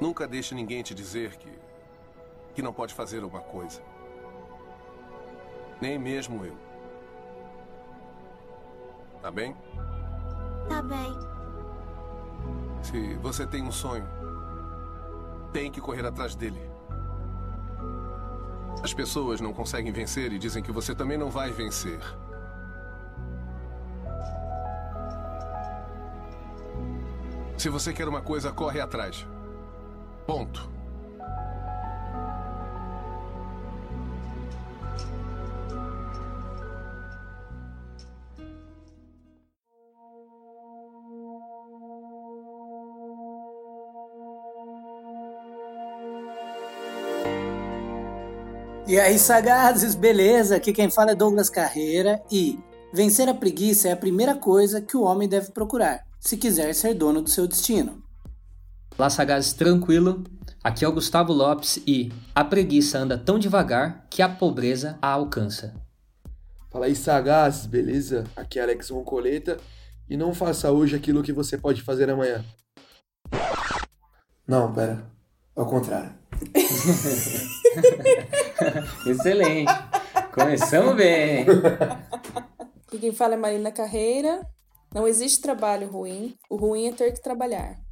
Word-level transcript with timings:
Nunca 0.00 0.26
deixe 0.26 0.54
ninguém 0.54 0.82
te 0.82 0.94
dizer 0.94 1.36
que. 1.36 1.50
que 2.54 2.62
não 2.62 2.72
pode 2.72 2.94
fazer 2.94 3.24
uma 3.24 3.40
coisa. 3.40 3.80
Nem 5.80 5.98
mesmo 5.98 6.44
eu. 6.44 6.56
Tá 9.22 9.30
bem? 9.30 9.56
Tá 10.68 10.82
bem. 10.82 11.18
Se 12.82 13.14
você 13.16 13.46
tem 13.46 13.62
um 13.62 13.72
sonho, 13.72 14.06
tem 15.52 15.70
que 15.70 15.80
correr 15.80 16.06
atrás 16.06 16.34
dele. 16.34 16.60
As 18.82 18.92
pessoas 18.94 19.40
não 19.40 19.52
conseguem 19.52 19.90
vencer 19.90 20.32
e 20.32 20.38
dizem 20.38 20.62
que 20.62 20.70
você 20.70 20.94
também 20.94 21.18
não 21.18 21.30
vai 21.30 21.50
vencer. 21.50 21.98
Se 27.56 27.68
você 27.68 27.92
quer 27.92 28.06
uma 28.06 28.20
coisa, 28.20 28.52
corre 28.52 28.80
atrás. 28.80 29.26
Ponto. 30.26 30.76
E 48.88 49.00
aí, 49.00 49.18
sagazes, 49.18 49.96
beleza? 49.96 50.56
Aqui 50.56 50.72
quem 50.72 50.88
fala 50.88 51.10
é 51.10 51.14
Douglas 51.14 51.50
Carreira 51.50 52.22
e 52.30 52.58
vencer 52.92 53.28
a 53.28 53.34
preguiça 53.34 53.88
é 53.88 53.92
a 53.92 53.96
primeira 53.96 54.34
coisa 54.36 54.80
que 54.80 54.96
o 54.96 55.02
homem 55.02 55.28
deve 55.28 55.50
procurar, 55.50 56.04
se 56.20 56.36
quiser 56.36 56.72
ser 56.72 56.94
dono 56.94 57.20
do 57.20 57.28
seu 57.28 57.48
destino. 57.48 58.05
Olá, 58.98 59.10
sagazes, 59.10 59.52
tranquilo? 59.52 60.24
Aqui 60.64 60.82
é 60.82 60.88
o 60.88 60.92
Gustavo 60.92 61.30
Lopes 61.30 61.78
e 61.86 62.10
a 62.34 62.42
preguiça 62.42 62.98
anda 62.98 63.18
tão 63.18 63.38
devagar 63.38 64.06
que 64.08 64.22
a 64.22 64.28
pobreza 64.28 64.98
a 65.02 65.08
alcança. 65.08 65.74
Fala 66.70 66.86
aí, 66.86 66.96
sagazes, 66.96 67.66
beleza? 67.66 68.24
Aqui 68.34 68.58
é 68.58 68.62
Alex 68.62 68.88
Roncoleta 68.88 69.58
e 70.08 70.16
não 70.16 70.32
faça 70.32 70.72
hoje 70.72 70.96
aquilo 70.96 71.22
que 71.22 71.30
você 71.30 71.58
pode 71.58 71.82
fazer 71.82 72.08
amanhã. 72.08 72.42
Não, 74.48 74.72
pera. 74.72 75.04
Ao 75.54 75.66
contrário. 75.66 76.14
Excelente. 79.06 79.70
Começamos 80.32 80.96
bem. 80.96 81.44
E 82.90 82.98
quem 82.98 83.12
fala 83.12 83.34
é 83.34 83.36
Marina 83.36 83.70
Carreira. 83.70 84.40
Não 84.94 85.06
existe 85.06 85.42
trabalho 85.42 85.86
ruim. 85.86 86.34
O 86.48 86.56
ruim 86.56 86.86
é 86.86 86.92
ter 86.92 87.12
que 87.12 87.20
trabalhar. 87.20 87.84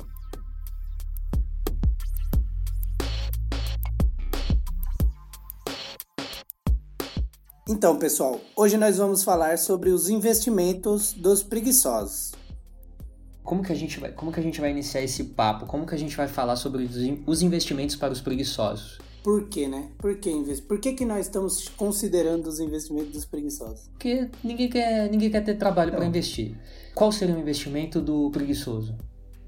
Então, 7.67 7.98
pessoal, 7.98 8.39
hoje 8.55 8.77
nós 8.77 8.98
vamos 8.98 9.25
falar 9.25 9.57
sobre 9.57 9.89
os 9.89 10.11
investimentos 10.11 11.15
dos 11.15 11.43
preguiçosos. 11.43 12.33
Como 13.43 13.62
que 13.62 13.73
a 13.73 13.75
gente 13.75 13.98
vai, 13.98 14.12
como 14.12 14.31
que 14.31 14.39
a 14.39 14.43
gente 14.43 14.61
vai 14.61 14.71
iniciar 14.71 15.01
esse 15.01 15.25
papo? 15.25 15.65
Como 15.65 15.87
que 15.87 15.95
a 15.95 15.98
gente 15.98 16.15
vai 16.15 16.29
falar 16.29 16.56
sobre 16.56 16.87
os 17.27 17.41
investimentos 17.41 17.97
para 17.97 18.12
os 18.12 18.21
preguiçosos? 18.21 18.98
Por 19.23 19.48
quê, 19.48 19.67
né? 19.67 19.89
Por 19.97 20.15
que 20.17 20.31
investir? 20.31 20.67
Por 20.67 20.79
que, 20.79 20.93
que 20.93 21.06
nós 21.06 21.25
estamos 21.25 21.67
considerando 21.71 22.48
os 22.48 22.61
investimentos 22.61 23.12
dos 23.12 23.25
preguiçosos? 23.25 23.89
Porque 23.89 24.28
ninguém 24.43 24.69
quer, 24.69 25.11
ninguém 25.11 25.31
quer 25.31 25.43
ter 25.43 25.55
trabalho 25.55 25.93
para 25.93 26.05
investir. 26.05 26.55
Qual 26.95 27.11
seria 27.11 27.34
o 27.34 27.39
investimento 27.39 27.99
do 27.99 28.31
preguiçoso? 28.31 28.95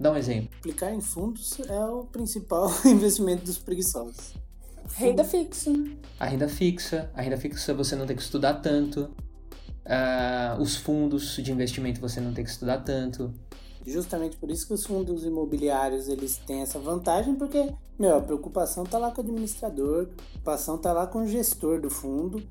Dá 0.01 0.13
um 0.13 0.17
exemplo. 0.17 0.49
Aplicar 0.59 0.91
em 0.91 1.03
fundos 1.03 1.61
é 1.69 1.85
o 1.85 2.05
principal 2.05 2.71
investimento 2.87 3.45
dos 3.45 3.59
preguiçosos. 3.59 4.46
Renda 4.95 5.25
fixa. 5.25 5.73
A 6.19 6.27
renda 6.27 6.49
fixa. 6.49 7.11
A 7.15 7.23
renda 7.23 7.37
fixa 7.37 7.75
você 7.75 7.97
não 7.97 8.07
tem 8.07 8.17
que 8.17 8.23
estudar 8.23 8.55
tanto. 8.55 9.11
Uh, 9.85 10.61
os 10.61 10.77
fundos 10.77 11.37
de 11.37 11.53
investimento 11.53 12.01
você 12.01 12.21
não 12.21 12.33
tem 12.33 12.45
que 12.45 12.51
estudar 12.51 12.79
tanto. 12.79 13.33
Justamente 13.87 14.37
por 14.37 14.51
isso 14.51 14.67
que 14.67 14.75
os 14.75 14.85
fundos 14.85 15.25
imobiliários 15.25 16.09
eles 16.09 16.39
têm 16.39 16.63
essa 16.63 16.79
vantagem, 16.79 17.37
porque 17.37 17.73
meu, 17.97 18.17
a 18.17 18.21
preocupação 18.21 18.85
tá 18.85 18.99
lá 18.99 19.13
com 19.13 19.23
o 19.23 19.25
administrador, 19.25 20.09
a 20.11 20.23
preocupação 20.31 20.77
tá 20.77 20.93
lá 20.93 21.07
com 21.07 21.21
o 21.21 21.27
gestor 21.27 21.81
do 21.81 21.89
fundo, 21.89 22.43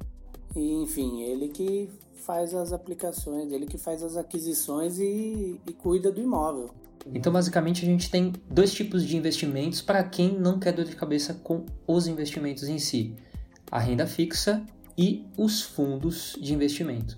e 0.56 0.82
enfim, 0.82 1.24
ele 1.24 1.50
que 1.50 1.90
faz 2.16 2.54
as 2.54 2.72
aplicações, 2.72 3.52
ele 3.52 3.66
que 3.66 3.78
faz 3.78 4.02
as 4.02 4.16
aquisições 4.16 4.98
e, 4.98 5.60
e 5.68 5.74
cuida 5.74 6.10
do 6.10 6.22
imóvel. 6.22 6.70
Então, 7.14 7.32
basicamente, 7.32 7.84
a 7.84 7.86
gente 7.86 8.10
tem 8.10 8.34
dois 8.50 8.74
tipos 8.74 9.06
de 9.06 9.16
investimentos 9.16 9.82
para 9.82 10.04
quem 10.04 10.38
não 10.38 10.60
quer 10.60 10.74
dor 10.74 10.86
de 10.86 10.96
cabeça 10.96 11.34
com 11.34 11.66
os 11.86 12.08
investimentos 12.08 12.64
em 12.64 12.80
si: 12.80 13.16
a 13.72 13.80
renda 13.80 14.08
fixa 14.08 14.64
e 14.98 15.26
os 15.38 15.62
fundos 15.62 16.36
de 16.42 16.54
investimento. 16.54 17.18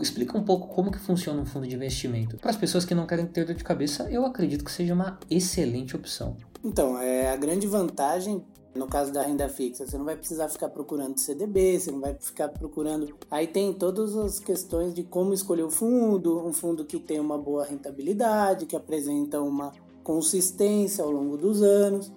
Explica 0.00 0.36
um 0.36 0.44
pouco 0.44 0.68
como 0.68 0.90
que 0.90 0.98
funciona 0.98 1.40
um 1.40 1.46
fundo 1.46 1.66
de 1.66 1.74
investimento. 1.74 2.36
Para 2.36 2.50
as 2.50 2.56
pessoas 2.56 2.84
que 2.84 2.94
não 2.94 3.06
querem 3.06 3.26
ter 3.26 3.46
dor 3.46 3.54
de 3.54 3.64
cabeça, 3.64 4.10
eu 4.10 4.26
acredito 4.26 4.64
que 4.64 4.70
seja 4.70 4.92
uma 4.92 5.18
excelente 5.30 5.96
opção. 5.96 6.36
Então, 6.62 7.00
é 7.00 7.30
a 7.30 7.36
grande 7.36 7.66
vantagem 7.66 8.44
no 8.76 8.86
caso 8.86 9.12
da 9.12 9.22
renda 9.22 9.48
fixa, 9.48 9.86
você 9.86 9.96
não 9.96 10.04
vai 10.04 10.16
precisar 10.16 10.48
ficar 10.48 10.68
procurando 10.68 11.18
CDB, 11.18 11.78
você 11.78 11.90
não 11.90 12.00
vai 12.00 12.14
ficar 12.14 12.48
procurando. 12.48 13.14
Aí 13.30 13.46
tem 13.46 13.72
todas 13.72 14.16
as 14.16 14.38
questões 14.38 14.94
de 14.94 15.02
como 15.02 15.32
escolher 15.32 15.64
o 15.64 15.70
fundo, 15.70 16.46
um 16.46 16.52
fundo 16.52 16.84
que 16.84 16.98
tem 17.00 17.18
uma 17.18 17.38
boa 17.38 17.64
rentabilidade, 17.64 18.66
que 18.66 18.76
apresenta 18.76 19.40
uma 19.40 19.72
consistência 20.04 21.02
ao 21.02 21.10
longo 21.10 21.36
dos 21.36 21.62
anos. 21.62 22.12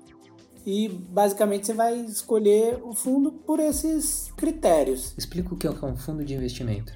E 0.66 0.90
basicamente 0.90 1.66
você 1.66 1.74
vai 1.74 1.98
escolher 2.02 2.80
o 2.84 2.94
fundo 2.94 3.32
por 3.32 3.60
esses 3.60 4.32
critérios. 4.38 5.16
Explica 5.18 5.54
o 5.54 5.58
que 5.58 5.66
é 5.66 5.72
um 5.72 5.98
fundo 5.98 6.24
de 6.24 6.36
investimento. 6.36 6.94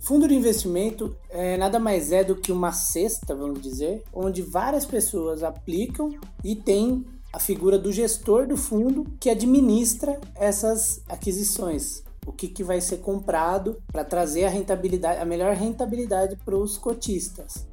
Fundo 0.00 0.26
de 0.26 0.34
investimento 0.34 1.14
é, 1.28 1.58
nada 1.58 1.78
mais 1.78 2.10
é 2.10 2.24
do 2.24 2.34
que 2.34 2.50
uma 2.50 2.72
cesta, 2.72 3.34
vamos 3.34 3.60
dizer, 3.60 4.02
onde 4.12 4.40
várias 4.40 4.86
pessoas 4.86 5.42
aplicam 5.42 6.08
e 6.42 6.56
tem 6.56 7.04
a 7.32 7.38
figura 7.38 7.78
do 7.78 7.92
gestor 7.92 8.46
do 8.46 8.56
fundo 8.56 9.06
que 9.20 9.30
administra 9.30 10.20
essas 10.34 11.02
aquisições. 11.08 12.02
O 12.26 12.32
que, 12.32 12.48
que 12.48 12.62
vai 12.62 12.80
ser 12.80 12.98
comprado 12.98 13.82
para 13.90 14.04
trazer 14.04 14.44
a 14.44 14.48
rentabilidade, 14.48 15.20
a 15.20 15.24
melhor 15.24 15.54
rentabilidade 15.54 16.36
para 16.44 16.56
os 16.56 16.76
cotistas. 16.76 17.66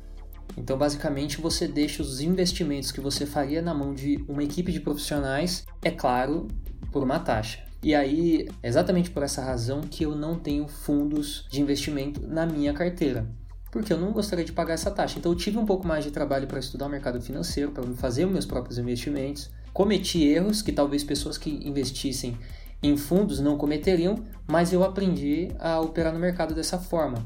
Então, 0.57 0.77
basicamente, 0.77 1.41
você 1.41 1.67
deixa 1.67 2.01
os 2.01 2.21
investimentos 2.21 2.91
que 2.91 3.01
você 3.01 3.25
faria 3.25 3.61
na 3.61 3.73
mão 3.73 3.93
de 3.93 4.23
uma 4.27 4.43
equipe 4.43 4.71
de 4.71 4.79
profissionais, 4.79 5.65
é 5.83 5.91
claro, 5.91 6.47
por 6.91 7.03
uma 7.03 7.19
taxa. 7.19 7.67
E 7.83 7.93
aí, 7.93 8.49
exatamente 8.63 9.11
por 9.11 9.21
essa 9.21 9.43
razão 9.43 9.81
que 9.81 10.03
eu 10.03 10.15
não 10.15 10.39
tenho 10.39 10.67
fundos 10.67 11.47
de 11.49 11.61
investimento 11.61 12.25
na 12.27 12.45
minha 12.45 12.73
carteira. 12.73 13.27
Porque 13.71 13.91
eu 13.91 13.97
não 13.97 14.11
gostaria 14.11 14.45
de 14.45 14.51
pagar 14.51 14.73
essa 14.73 14.91
taxa. 14.91 15.19
Então 15.19 15.31
eu 15.31 15.37
tive 15.37 15.57
um 15.57 15.65
pouco 15.65 15.85
mais 15.85 16.03
de 16.03 16.11
trabalho 16.11 16.47
para 16.47 16.59
estudar 16.59 16.85
o 16.85 16.89
mercado 16.89 17.21
financeiro, 17.21 17.71
para 17.71 17.83
fazer 17.95 18.25
os 18.25 18.31
meus 18.31 18.45
próprios 18.45 18.77
investimentos. 18.77 19.49
Cometi 19.73 20.23
erros 20.23 20.61
que 20.61 20.71
talvez 20.71 21.03
pessoas 21.03 21.37
que 21.37 21.49
investissem 21.67 22.37
em 22.81 22.95
fundos 22.95 23.39
não 23.39 23.57
cometeriam, 23.57 24.23
mas 24.47 24.71
eu 24.71 24.83
aprendi 24.83 25.49
a 25.59 25.79
operar 25.79 26.13
no 26.13 26.19
mercado 26.19 26.53
dessa 26.53 26.79
forma. 26.79 27.25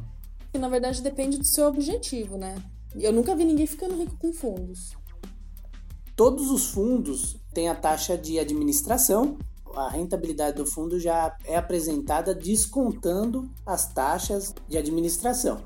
E 0.53 0.57
na 0.57 0.67
verdade 0.67 1.01
depende 1.01 1.37
do 1.37 1.45
seu 1.45 1.67
objetivo, 1.67 2.37
né? 2.37 2.55
Eu 2.95 3.13
nunca 3.13 3.35
vi 3.35 3.45
ninguém 3.45 3.67
ficando 3.67 3.97
rico 3.97 4.17
com 4.17 4.33
fundos. 4.33 4.97
Todos 6.15 6.51
os 6.51 6.71
fundos 6.71 7.37
têm 7.53 7.69
a 7.69 7.75
taxa 7.75 8.17
de 8.17 8.37
administração 8.37 9.37
a 9.75 9.89
rentabilidade 9.89 10.57
do 10.57 10.65
fundo 10.65 10.99
já 10.99 11.35
é 11.45 11.55
apresentada 11.55 12.35
descontando 12.35 13.49
as 13.65 13.91
taxas 13.93 14.53
de 14.67 14.77
administração. 14.77 15.61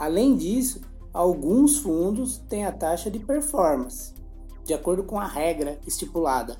Além 0.00 0.34
disso, 0.34 0.80
alguns 1.12 1.76
fundos 1.80 2.38
têm 2.48 2.64
a 2.64 2.72
taxa 2.72 3.10
de 3.10 3.18
performance, 3.18 4.14
de 4.64 4.72
acordo 4.72 5.04
com 5.04 5.20
a 5.20 5.26
regra 5.26 5.78
estipulada. 5.86 6.56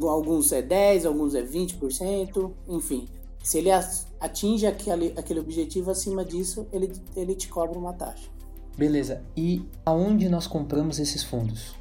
Alguns 0.00 0.50
é 0.50 0.62
10, 0.62 1.04
alguns 1.04 1.34
é 1.34 1.42
20%, 1.42 2.50
enfim. 2.66 3.06
Se 3.42 3.58
ele 3.58 3.68
atinge 3.70 4.66
aquele, 4.66 5.12
aquele 5.18 5.38
objetivo 5.38 5.90
acima 5.90 6.24
disso, 6.24 6.66
ele, 6.72 6.90
ele 7.14 7.34
te 7.34 7.46
cobra 7.46 7.78
uma 7.78 7.92
taxa. 7.92 8.30
Beleza. 8.74 9.22
E 9.36 9.62
aonde 9.84 10.26
nós 10.30 10.46
compramos 10.46 10.98
esses 10.98 11.22
fundos? 11.22 11.74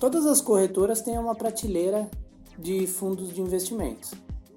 Todas 0.00 0.26
as 0.26 0.40
corretoras 0.40 1.02
têm 1.02 1.16
uma 1.16 1.36
prateleira 1.36 2.10
de 2.58 2.84
fundos 2.84 3.32
de 3.32 3.40
investimentos. 3.40 4.10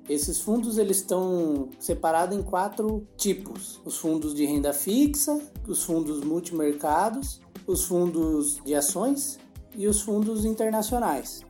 Esses 0.09 0.41
fundos 0.41 0.77
eles 0.77 0.97
estão 0.97 1.69
separados 1.79 2.37
em 2.37 2.41
quatro 2.41 3.07
tipos: 3.15 3.81
os 3.85 3.97
fundos 3.97 4.33
de 4.33 4.45
renda 4.45 4.73
fixa, 4.73 5.39
os 5.67 5.83
fundos 5.83 6.23
multimercados, 6.23 7.39
os 7.65 7.85
fundos 7.85 8.61
de 8.65 8.75
ações 8.75 9.39
e 9.75 9.87
os 9.87 10.01
fundos 10.01 10.45
internacionais. 10.45 11.41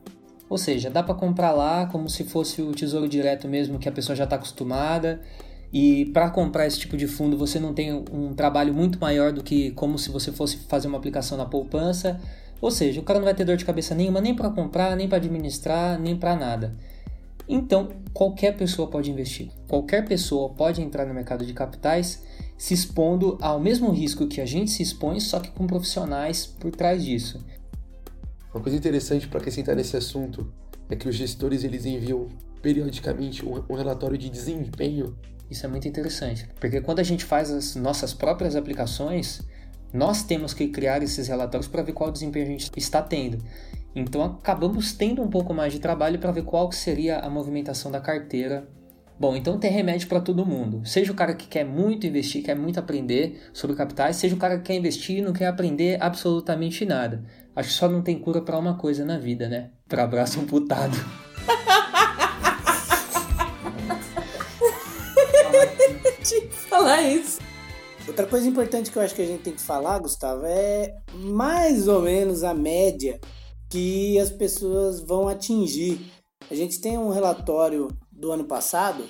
Ou 0.48 0.58
seja, 0.58 0.88
dá 0.88 1.02
para 1.02 1.14
comprar 1.14 1.52
lá 1.52 1.86
como 1.86 2.08
se 2.08 2.24
fosse 2.24 2.62
o 2.62 2.72
tesouro 2.72 3.08
direto 3.08 3.48
mesmo 3.48 3.78
que 3.78 3.88
a 3.88 3.92
pessoa 3.92 4.14
já 4.14 4.24
está 4.24 4.36
acostumada. 4.36 5.20
E 5.72 6.04
para 6.12 6.30
comprar 6.30 6.66
esse 6.66 6.78
tipo 6.78 6.96
de 6.96 7.08
fundo 7.08 7.36
você 7.36 7.58
não 7.58 7.74
tem 7.74 7.92
um 7.92 8.32
trabalho 8.32 8.72
muito 8.72 9.00
maior 9.00 9.32
do 9.32 9.42
que 9.42 9.72
como 9.72 9.98
se 9.98 10.08
você 10.10 10.30
fosse 10.30 10.58
fazer 10.68 10.86
uma 10.86 10.98
aplicação 10.98 11.36
na 11.36 11.44
poupança. 11.44 12.20
Ou 12.60 12.70
seja, 12.70 13.00
o 13.00 13.02
cara 13.02 13.18
não 13.18 13.24
vai 13.24 13.34
ter 13.34 13.44
dor 13.44 13.56
de 13.56 13.64
cabeça 13.64 13.94
nenhuma 13.94 14.20
nem 14.20 14.34
para 14.34 14.48
comprar, 14.50 14.94
nem 14.94 15.08
para 15.08 15.18
administrar, 15.18 15.98
nem 15.98 16.16
para 16.16 16.36
nada. 16.36 16.76
Então, 17.48 17.88
qualquer 18.12 18.56
pessoa 18.56 18.88
pode 18.88 19.10
investir. 19.10 19.50
Qualquer 19.68 20.06
pessoa 20.06 20.50
pode 20.50 20.80
entrar 20.80 21.04
no 21.04 21.12
mercado 21.12 21.44
de 21.44 21.52
capitais 21.52 22.22
se 22.56 22.72
expondo 22.72 23.36
ao 23.40 23.60
mesmo 23.60 23.90
risco 23.90 24.26
que 24.26 24.40
a 24.40 24.46
gente 24.46 24.70
se 24.70 24.82
expõe, 24.82 25.20
só 25.20 25.40
que 25.40 25.50
com 25.50 25.66
profissionais 25.66 26.46
por 26.46 26.70
trás 26.70 27.04
disso. 27.04 27.44
Uma 28.54 28.62
coisa 28.62 28.78
interessante 28.78 29.28
para 29.28 29.40
acrescentar 29.40 29.74
nesse 29.74 29.96
assunto 29.96 30.50
é 30.88 30.96
que 30.96 31.08
os 31.08 31.14
gestores 31.14 31.64
eles 31.64 31.84
enviam 31.84 32.28
periodicamente 32.62 33.44
um, 33.44 33.74
relatório 33.74 34.16
de 34.16 34.30
desempenho. 34.30 35.16
Isso 35.50 35.66
é 35.66 35.68
muito 35.68 35.86
interessante, 35.86 36.48
porque 36.58 36.80
quando 36.80 37.00
a 37.00 37.02
gente 37.02 37.24
faz 37.24 37.50
as 37.50 37.74
nossas 37.74 38.14
próprias 38.14 38.56
aplicações, 38.56 39.42
nós 39.92 40.22
temos 40.22 40.54
que 40.54 40.68
criar 40.68 41.02
esses 41.02 41.28
relatórios 41.28 41.68
para 41.68 41.82
ver 41.82 41.92
qual 41.92 42.10
desempenho 42.10 42.46
a 42.46 42.48
gente 42.50 42.70
está 42.76 43.02
tendo. 43.02 43.38
Então 43.94 44.24
acabamos 44.24 44.92
tendo 44.92 45.22
um 45.22 45.28
pouco 45.28 45.54
mais 45.54 45.72
de 45.72 45.78
trabalho 45.78 46.18
para 46.18 46.32
ver 46.32 46.42
qual 46.42 46.72
seria 46.72 47.20
a 47.20 47.30
movimentação 47.30 47.92
da 47.92 48.00
carteira. 48.00 48.66
Bom, 49.18 49.36
então 49.36 49.58
tem 49.58 49.70
remédio 49.70 50.08
para 50.08 50.20
todo 50.20 50.44
mundo. 50.44 50.84
Seja 50.84 51.12
o 51.12 51.14
cara 51.14 51.34
que 51.34 51.46
quer 51.46 51.64
muito 51.64 52.04
investir, 52.04 52.42
quer 52.42 52.56
muito 52.56 52.80
aprender 52.80 53.40
sobre 53.52 53.76
capitais, 53.76 54.16
seja 54.16 54.34
o 54.34 54.38
cara 54.38 54.58
que 54.58 54.64
quer 54.64 54.74
investir 54.74 55.18
e 55.18 55.22
não 55.22 55.32
quer 55.32 55.46
aprender 55.46 56.02
absolutamente 56.02 56.84
nada. 56.84 57.22
Acho 57.54 57.68
que 57.68 57.74
só 57.74 57.88
não 57.88 58.02
tem 58.02 58.18
cura 58.18 58.42
para 58.42 58.58
uma 58.58 58.76
coisa 58.76 59.04
na 59.04 59.16
vida, 59.16 59.48
né? 59.48 59.70
Para 59.88 60.02
abraço 60.02 60.40
amputado. 60.40 60.96
Tinha 66.24 66.40
que 66.40 66.56
falar 66.56 67.02
isso. 67.02 67.38
Outra 68.08 68.26
coisa 68.26 68.48
importante 68.48 68.90
que 68.90 68.98
eu 68.98 69.02
acho 69.02 69.14
que 69.14 69.22
a 69.22 69.26
gente 69.26 69.42
tem 69.42 69.52
que 69.52 69.62
falar, 69.62 70.00
Gustavo, 70.00 70.44
é 70.44 70.92
mais 71.14 71.86
ou 71.86 72.02
menos 72.02 72.42
a 72.42 72.52
média 72.52 73.20
que 73.74 74.20
as 74.20 74.30
pessoas 74.30 75.00
vão 75.00 75.26
atingir. 75.26 75.98
A 76.48 76.54
gente 76.54 76.80
tem 76.80 76.96
um 76.96 77.10
relatório 77.10 77.88
do 78.12 78.30
ano 78.30 78.44
passado. 78.44 79.02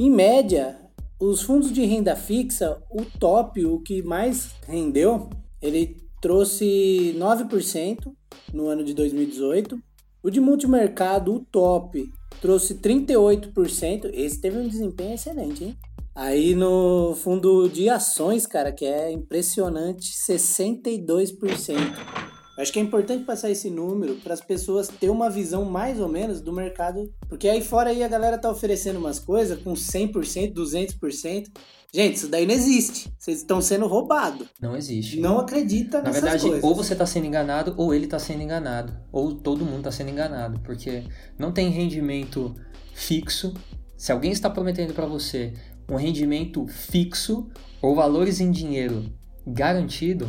Em 0.00 0.10
média, 0.10 0.80
os 1.20 1.42
fundos 1.42 1.70
de 1.70 1.84
renda 1.84 2.16
fixa, 2.16 2.82
o 2.90 3.04
top, 3.18 3.62
o 3.66 3.78
que 3.80 4.00
mais 4.00 4.54
rendeu, 4.66 5.28
ele 5.60 5.98
trouxe 6.22 7.14
9% 7.18 8.10
no 8.54 8.68
ano 8.68 8.82
de 8.82 8.94
2018. 8.94 9.78
O 10.22 10.30
de 10.30 10.40
multimercado, 10.40 11.34
o 11.34 11.40
top, 11.40 12.10
trouxe 12.40 12.76
38%. 12.76 14.08
Esse 14.14 14.40
teve 14.40 14.56
um 14.56 14.66
desempenho 14.66 15.12
excelente, 15.12 15.62
hein? 15.62 15.76
Aí 16.14 16.54
no 16.54 17.14
fundo 17.16 17.68
de 17.68 17.90
ações, 17.90 18.46
cara, 18.46 18.72
que 18.72 18.86
é 18.86 19.12
impressionante, 19.12 20.14
62%. 20.14 22.35
Acho 22.56 22.72
que 22.72 22.78
é 22.78 22.82
importante 22.82 23.24
passar 23.24 23.50
esse 23.50 23.68
número 23.68 24.16
para 24.16 24.32
as 24.32 24.40
pessoas 24.40 24.88
ter 24.88 25.10
uma 25.10 25.28
visão 25.28 25.64
mais 25.64 26.00
ou 26.00 26.08
menos 26.08 26.40
do 26.40 26.52
mercado, 26.52 27.12
porque 27.28 27.48
aí 27.48 27.62
fora 27.62 27.90
aí 27.90 28.02
a 28.02 28.08
galera 28.08 28.38
tá 28.38 28.50
oferecendo 28.50 28.98
umas 28.98 29.18
coisas 29.18 29.60
com 29.60 29.74
100%, 29.74 30.54
200%. 30.54 31.48
Gente, 31.92 32.16
isso 32.16 32.28
daí 32.28 32.46
não 32.46 32.54
existe. 32.54 33.12
Vocês 33.18 33.38
estão 33.38 33.60
sendo 33.60 33.86
roubados. 33.86 34.48
Não 34.60 34.76
existe. 34.76 35.20
Não 35.20 35.38
acredita 35.38 36.02
Na 36.02 36.10
verdade, 36.10 36.42
coisas. 36.42 36.64
ou 36.64 36.74
você 36.74 36.94
está 36.94 37.06
sendo 37.06 37.26
enganado 37.26 37.74
ou 37.76 37.94
ele 37.94 38.04
está 38.04 38.18
sendo 38.18 38.42
enganado, 38.42 38.92
ou 39.12 39.34
todo 39.34 39.64
mundo 39.64 39.78
está 39.78 39.92
sendo 39.92 40.10
enganado, 40.10 40.60
porque 40.60 41.04
não 41.38 41.52
tem 41.52 41.70
rendimento 41.70 42.54
fixo. 42.94 43.54
Se 43.96 44.12
alguém 44.12 44.32
está 44.32 44.48
prometendo 44.50 44.94
para 44.94 45.06
você 45.06 45.52
um 45.90 45.96
rendimento 45.96 46.66
fixo 46.66 47.48
ou 47.80 47.94
valores 47.94 48.40
em 48.40 48.50
dinheiro 48.50 49.04
garantido, 49.46 50.28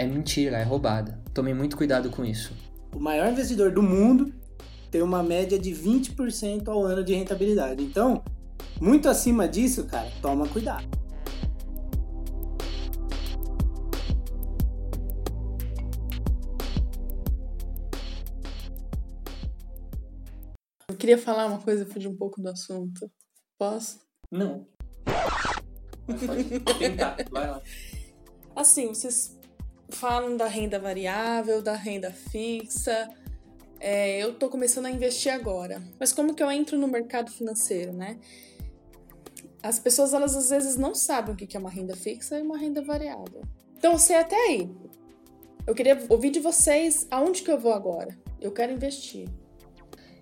é 0.00 0.06
mentira, 0.06 0.56
é 0.56 0.62
roubada. 0.62 1.20
Tome 1.34 1.52
muito 1.52 1.76
cuidado 1.76 2.08
com 2.08 2.24
isso. 2.24 2.56
O 2.94 2.98
maior 2.98 3.30
investidor 3.30 3.70
do 3.70 3.82
mundo 3.82 4.32
tem 4.90 5.02
uma 5.02 5.22
média 5.22 5.58
de 5.58 5.72
20% 5.72 6.68
ao 6.68 6.82
ano 6.82 7.04
de 7.04 7.12
rentabilidade. 7.12 7.84
Então, 7.84 8.24
muito 8.80 9.10
acima 9.10 9.46
disso, 9.46 9.84
cara, 9.84 10.10
toma 10.22 10.48
cuidado. 10.48 10.88
Eu 20.88 20.96
queria 20.96 21.18
falar 21.18 21.44
uma 21.44 21.58
coisa, 21.58 21.84
fugir 21.84 22.08
um 22.08 22.16
pouco 22.16 22.40
do 22.40 22.48
assunto. 22.48 23.10
Posso? 23.58 24.00
Não. 24.30 24.66
Pode 26.06 26.60
tentar, 26.78 27.16
vai 27.30 27.50
lá. 27.50 27.62
Assim, 28.56 28.88
vocês 28.88 29.38
falam 29.90 30.36
da 30.36 30.46
renda 30.46 30.78
variável, 30.78 31.62
da 31.62 31.74
renda 31.74 32.10
fixa. 32.10 33.10
É, 33.78 34.22
eu 34.22 34.34
tô 34.34 34.48
começando 34.48 34.86
a 34.86 34.90
investir 34.90 35.32
agora. 35.32 35.82
Mas 35.98 36.12
como 36.12 36.34
que 36.34 36.42
eu 36.42 36.50
entro 36.50 36.78
no 36.78 36.86
mercado 36.86 37.30
financeiro, 37.30 37.92
né? 37.92 38.18
As 39.62 39.78
pessoas, 39.78 40.14
elas 40.14 40.36
às 40.36 40.50
vezes 40.50 40.76
não 40.76 40.94
sabem 40.94 41.34
o 41.34 41.36
que 41.36 41.56
é 41.56 41.60
uma 41.60 41.70
renda 41.70 41.96
fixa 41.96 42.38
e 42.38 42.42
uma 42.42 42.56
renda 42.56 42.82
variável. 42.82 43.42
Então, 43.76 43.96
você 43.96 44.14
até 44.14 44.36
aí. 44.36 44.70
Eu 45.66 45.74
queria 45.74 46.04
ouvir 46.08 46.30
de 46.30 46.40
vocês 46.40 47.06
aonde 47.10 47.42
que 47.42 47.50
eu 47.50 47.58
vou 47.58 47.72
agora. 47.72 48.16
Eu 48.40 48.52
quero 48.52 48.72
investir. 48.72 49.28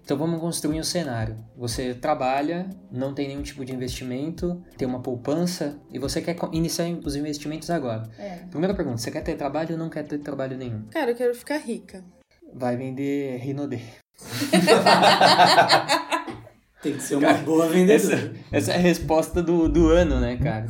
Então 0.08 0.16
vamos 0.16 0.40
construir 0.40 0.80
um 0.80 0.82
cenário. 0.82 1.36
Você 1.54 1.92
trabalha, 1.92 2.70
não 2.90 3.12
tem 3.12 3.28
nenhum 3.28 3.42
tipo 3.42 3.62
de 3.62 3.74
investimento, 3.74 4.58
tem 4.74 4.88
uma 4.88 5.02
poupança 5.02 5.78
e 5.92 5.98
você 5.98 6.22
quer 6.22 6.34
iniciar 6.50 6.88
os 7.04 7.14
investimentos 7.14 7.68
agora. 7.68 8.08
É. 8.18 8.36
Primeira 8.48 8.72
pergunta, 8.72 8.96
você 8.96 9.10
quer 9.10 9.20
ter 9.20 9.34
trabalho 9.34 9.72
ou 9.72 9.78
não 9.78 9.90
quer 9.90 10.04
ter 10.04 10.16
trabalho 10.16 10.56
nenhum? 10.56 10.84
Cara, 10.90 11.10
eu 11.10 11.14
quero 11.14 11.34
ficar 11.34 11.58
rica. 11.58 12.02
Vai 12.54 12.74
vender 12.74 13.36
Rinodê. 13.36 13.80
Tem 16.80 16.94
que 16.94 17.02
ser 17.02 17.16
uma 17.16 17.34
boa 17.34 17.68
vendedora. 17.68 18.32
Essa 18.50 18.72
é 18.72 18.76
a 18.76 18.78
resposta 18.78 19.42
do, 19.42 19.68
do 19.68 19.88
ano, 19.88 20.18
né, 20.20 20.38
cara? 20.38 20.68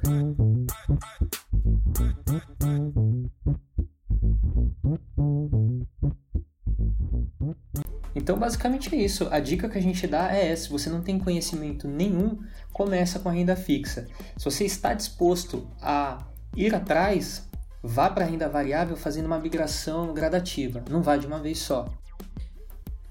Então, 8.28 8.38
basicamente 8.38 8.94
é 8.94 8.98
isso. 8.98 9.26
A 9.30 9.40
dica 9.40 9.70
que 9.70 9.78
a 9.78 9.80
gente 9.80 10.06
dá 10.06 10.30
é 10.36 10.50
essa: 10.52 10.64
se 10.64 10.68
você 10.68 10.90
não 10.90 11.00
tem 11.00 11.18
conhecimento 11.18 11.88
nenhum, 11.88 12.38
começa 12.74 13.18
com 13.18 13.30
a 13.30 13.32
renda 13.32 13.56
fixa. 13.56 14.06
Se 14.36 14.44
você 14.44 14.66
está 14.66 14.92
disposto 14.92 15.66
a 15.80 16.26
ir 16.54 16.74
atrás, 16.74 17.48
vá 17.82 18.10
para 18.10 18.26
a 18.26 18.28
renda 18.28 18.46
variável 18.46 18.98
fazendo 18.98 19.24
uma 19.24 19.38
migração 19.38 20.12
gradativa. 20.12 20.84
Não 20.90 21.00
vá 21.00 21.16
de 21.16 21.26
uma 21.26 21.38
vez 21.38 21.56
só. 21.56 21.88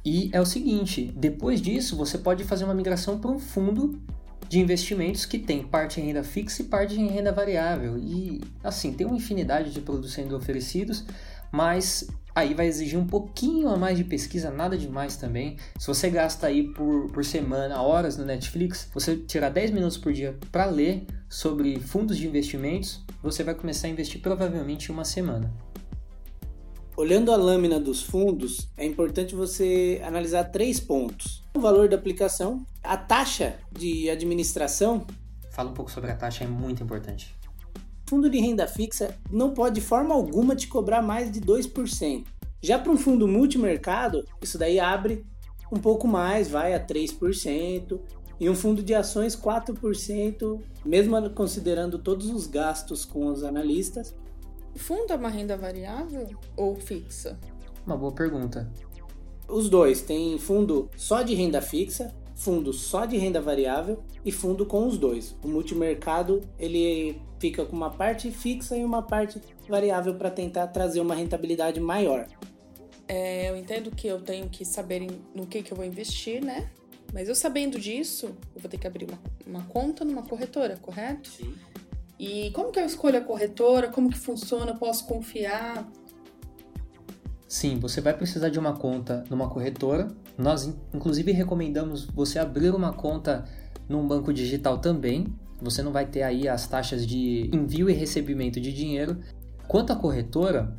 E 0.06 0.30
é 0.32 0.40
o 0.40 0.46
seguinte: 0.46 1.12
depois 1.18 1.64
disso, 1.64 1.98
você 1.98 2.20
pode 2.20 2.44
fazer 2.44 2.66
uma 2.66 2.76
migração 2.76 3.18
para 3.18 3.32
um 3.32 3.40
fundo 3.40 4.00
de 4.48 4.60
investimentos 4.60 5.26
que 5.26 5.40
tem 5.40 5.64
parte 5.64 6.00
em 6.00 6.06
renda 6.06 6.24
fixa 6.24 6.62
e 6.62 6.66
parte 6.66 6.94
em 6.94 7.08
renda 7.08 7.32
variável. 7.32 7.98
E 7.98 8.40
assim, 8.64 8.94
tem 8.94 9.08
uma 9.08 9.18
infinidade 9.18 9.72
de 9.72 9.82
produtos 9.82 10.14
sendo 10.14 10.38
oferecidos, 10.38 11.04
mas 11.52 12.08
aí 12.38 12.54
vai 12.54 12.68
exigir 12.68 13.00
um 13.00 13.08
pouquinho 13.08 13.68
a 13.68 13.76
mais 13.76 13.98
de 13.98 14.04
pesquisa, 14.04 14.52
nada 14.52 14.78
demais 14.78 15.18
também. 15.18 15.58
Se 15.80 15.88
você 15.88 16.08
gasta 16.08 16.46
aí 16.46 16.72
por, 16.72 17.10
por 17.12 17.26
semana 17.26 17.82
horas 17.82 18.16
no 18.16 18.24
Netflix, 18.24 18.88
você 18.94 19.18
tirar 19.18 19.50
10 19.50 19.72
minutos 19.72 19.98
por 19.98 20.14
dia 20.14 20.38
para 20.52 20.66
ler 20.66 21.08
sobre 21.28 21.80
fundos 21.80 22.16
de 22.16 22.28
investimentos, 22.28 23.04
você 23.24 23.44
vai 23.44 23.56
começar 23.56 23.88
a 23.88 23.90
investir 23.90 24.22
provavelmente 24.22 24.90
em 24.90 24.94
uma 24.94 25.04
semana. 25.04 25.52
Olhando 26.96 27.32
a 27.32 27.36
lâmina 27.36 27.80
dos 27.80 28.04
fundos, 28.04 28.70
é 28.78 28.86
importante 28.86 29.34
você 29.34 30.00
analisar 30.06 30.46
três 30.46 30.80
pontos: 30.80 31.44
o 31.56 31.60
valor 31.60 31.90
da 31.90 31.96
aplicação, 31.96 32.64
a 32.84 32.98
taxa 32.98 33.56
de 33.72 34.12
administração. 34.12 35.08
Fala 35.52 35.72
um 35.72 35.74
pouco 35.74 35.92
sobre 35.92 36.12
a 36.12 36.16
taxa, 36.16 36.44
é 36.44 36.48
muito 36.48 36.84
importante. 36.84 37.37
Fundo 38.08 38.30
de 38.30 38.40
renda 38.40 38.68
fixa 38.68 39.18
não 39.30 39.54
pode 39.54 39.76
de 39.76 39.82
forma 39.82 40.16
alguma 40.16 40.56
te 40.56 40.68
cobrar 40.68 41.02
mais 41.02 41.30
de 41.30 41.42
2%. 41.42 42.26
Já 42.62 42.80
para 42.80 42.92
um 42.92 42.98
fundo 42.98 43.28
multimercado, 43.28 44.24
isso 44.42 44.58
daí 44.58 44.80
abre 44.80 45.26
um 45.72 45.78
pouco 45.78 46.08
mais, 46.08 46.50
vai 46.50 46.74
a 46.74 46.86
3%. 46.86 48.00
E 48.40 48.50
um 48.50 48.56
fundo 48.56 48.84
de 48.84 48.94
ações, 48.94 49.36
4%, 49.36 50.62
mesmo 50.86 51.30
considerando 51.32 51.98
todos 51.98 52.30
os 52.30 52.46
gastos 52.48 53.04
com 53.04 53.28
os 53.28 53.44
analistas. 53.44 54.16
Fundo 54.76 55.12
é 55.12 55.16
uma 55.16 55.30
renda 55.30 55.58
variável 55.58 56.30
ou 56.56 56.76
fixa? 56.76 57.38
Uma 57.86 57.98
boa 57.98 58.12
pergunta. 58.12 58.72
Os 59.50 59.70
dois, 59.70 60.02
tem 60.02 60.38
fundo 60.38 60.90
só 60.96 61.24
de 61.24 61.34
renda 61.34 61.62
fixa, 61.62 62.14
fundo 62.36 62.72
só 62.72 63.06
de 63.06 63.18
renda 63.18 63.42
variável 63.42 64.04
e 64.24 64.32
fundo 64.32 64.66
com 64.66 64.86
os 64.86 64.98
dois. 64.98 65.36
O 65.44 65.48
multimercado, 65.48 66.42
ele 66.60 67.20
fica 67.40 67.66
com 67.66 67.76
uma 67.76 67.90
parte 67.90 68.32
fixa 68.32 68.76
e 68.76 68.84
uma 68.84 69.02
parte 69.02 69.42
variável 69.68 70.16
para 70.16 70.30
tentar 70.30 70.68
trazer 70.68 71.00
uma 71.00 71.16
rentabilidade 71.16 71.80
maior. 71.80 72.28
É, 73.08 73.50
eu 73.50 73.56
entendo 73.56 73.90
que 73.92 74.08
eu 74.08 74.20
tenho 74.22 74.50
que 74.50 74.66
saber 74.66 75.02
em- 75.02 75.22
no 75.34 75.46
que, 75.48 75.62
que 75.64 75.72
eu 75.72 75.78
vou 75.78 75.86
investir, 75.86 76.44
né? 76.44 76.70
Mas 77.14 77.30
eu 77.30 77.36
sabendo 77.36 77.80
disso, 77.80 78.36
eu 78.54 78.62
vou 78.62 78.70
ter 78.70 78.78
que 78.78 78.86
abrir 78.86 79.08
uma, 79.10 79.20
uma 79.46 79.64
conta 79.68 80.04
numa 80.04 80.24
corretora, 80.24 80.78
correto? 80.82 81.30
Sim. 81.30 81.54
E 82.20 82.52
como 82.52 82.72
que 82.72 82.80
eu 82.80 82.86
escolho 82.86 83.18
a 83.18 83.22
corretora? 83.22 83.90
Como 83.90 84.10
que 84.10 84.18
funciona? 84.18 84.72
Eu 84.72 84.76
posso 84.78 85.06
confiar? 85.06 85.88
Sim, 87.48 87.80
você 87.80 88.02
vai 88.02 88.14
precisar 88.14 88.50
de 88.50 88.60
uma 88.60 88.74
conta 88.74 89.24
numa 89.30 89.48
corretora. 89.50 90.10
Nós, 90.38 90.66
inclusive, 90.94 91.32
recomendamos 91.32 92.06
você 92.06 92.40
abrir 92.40 92.76
uma 92.76 92.92
conta 92.92 93.46
num 93.88 94.06
banco 94.06 94.34
digital 94.34 94.80
também. 94.80 95.28
Você 95.62 95.82
não 95.82 95.92
vai 95.92 96.06
ter 96.06 96.24
aí 96.24 96.48
as 96.48 96.68
taxas 96.68 97.06
de 97.06 97.50
envio 97.54 97.90
e 97.90 97.94
recebimento 97.94 98.60
de 98.60 98.72
dinheiro. 98.72 99.18
Quanto 99.68 99.92
à 99.92 99.96
corretora, 99.96 100.76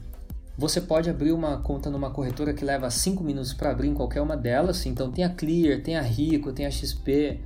você 0.57 0.81
pode 0.81 1.09
abrir 1.09 1.33
uma 1.33 1.59
conta 1.59 1.89
numa 1.89 2.11
corretora 2.11 2.53
que 2.53 2.65
leva 2.65 2.91
5 2.91 3.23
minutos 3.23 3.53
para 3.53 3.71
abrir 3.71 3.89
em 3.89 3.95
qualquer 3.95 4.21
uma 4.21 4.37
delas. 4.37 4.85
Então 4.87 5.11
tem 5.11 5.25
a 5.25 5.31
Clear, 5.31 5.81
tem 5.83 5.97
a 5.97 6.03
Rico, 6.03 6.53
tem 6.53 6.67
a 6.67 6.71
XP. 6.71 7.41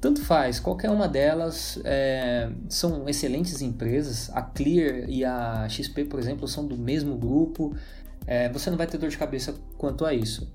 Tanto 0.00 0.22
faz, 0.22 0.58
qualquer 0.58 0.90
uma 0.90 1.06
delas 1.06 1.78
é, 1.84 2.50
são 2.68 3.08
excelentes 3.08 3.60
empresas. 3.60 4.30
A 4.32 4.40
Clear 4.42 5.08
e 5.08 5.24
a 5.24 5.68
XP, 5.68 6.06
por 6.06 6.18
exemplo, 6.18 6.48
são 6.48 6.66
do 6.66 6.76
mesmo 6.76 7.16
grupo. 7.16 7.76
É, 8.26 8.48
você 8.48 8.70
não 8.70 8.78
vai 8.78 8.86
ter 8.86 8.98
dor 8.98 9.10
de 9.10 9.18
cabeça 9.18 9.54
quanto 9.76 10.04
a 10.04 10.14
isso. 10.14 10.50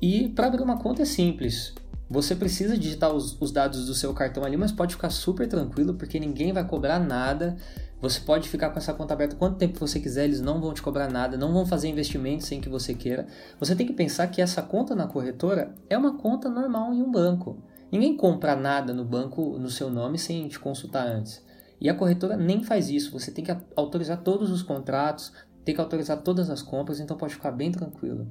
E 0.00 0.28
para 0.30 0.46
abrir 0.46 0.62
uma 0.62 0.78
conta 0.78 1.02
é 1.02 1.04
simples. 1.04 1.74
Você 2.10 2.34
precisa 2.34 2.78
digitar 2.78 3.12
os, 3.12 3.36
os, 3.38 3.52
dados 3.52 3.86
do 3.86 3.94
seu 3.94 4.14
cartão 4.14 4.42
ali, 4.42 4.56
mas 4.56 4.72
pode 4.72 4.94
ficar 4.94 5.10
super 5.10 5.46
tranquilo 5.46 5.92
porque 5.92 6.18
ninguém 6.18 6.52
vai 6.54 6.66
cobrar 6.66 6.98
nada. 6.98 7.56
Você 8.00 8.20
pode 8.20 8.48
ficar 8.48 8.70
com 8.70 8.78
essa 8.78 8.94
conta 8.94 9.12
aberta 9.12 9.36
quanto 9.36 9.58
tempo 9.58 9.78
você 9.78 10.00
quiser, 10.00 10.24
eles 10.24 10.40
não 10.40 10.58
vão 10.60 10.72
te 10.72 10.80
cobrar 10.80 11.10
nada, 11.10 11.36
não 11.36 11.52
vão 11.52 11.66
fazer 11.66 11.88
investimentos 11.88 12.46
sem 12.46 12.60
que 12.60 12.68
você 12.68 12.94
queira. 12.94 13.26
Você 13.60 13.76
tem 13.76 13.86
que 13.86 13.92
pensar 13.92 14.26
que 14.28 14.40
essa 14.40 14.62
conta 14.62 14.94
na 14.94 15.06
corretora 15.06 15.74
é 15.90 15.98
uma 15.98 16.16
conta 16.16 16.48
normal 16.48 16.94
em 16.94 17.02
um 17.02 17.10
banco. 17.10 17.62
Ninguém 17.92 18.16
compra 18.16 18.56
nada 18.56 18.94
no 18.94 19.04
banco 19.04 19.58
no 19.58 19.68
seu 19.68 19.90
nome 19.90 20.18
sem 20.18 20.48
te 20.48 20.58
consultar 20.58 21.06
antes. 21.06 21.44
E 21.80 21.90
a 21.90 21.94
corretora 21.94 22.36
nem 22.36 22.62
faz 22.62 22.88
isso. 22.88 23.12
Você 23.12 23.30
tem 23.30 23.44
que 23.44 23.54
autorizar 23.76 24.22
todos 24.22 24.50
os 24.50 24.62
contratos, 24.62 25.32
tem 25.64 25.74
que 25.74 25.80
autorizar 25.80 26.22
todas 26.22 26.48
as 26.48 26.62
compras, 26.62 27.00
então 27.00 27.18
pode 27.18 27.34
ficar 27.34 27.50
bem 27.50 27.70
tranquilo. 27.70 28.26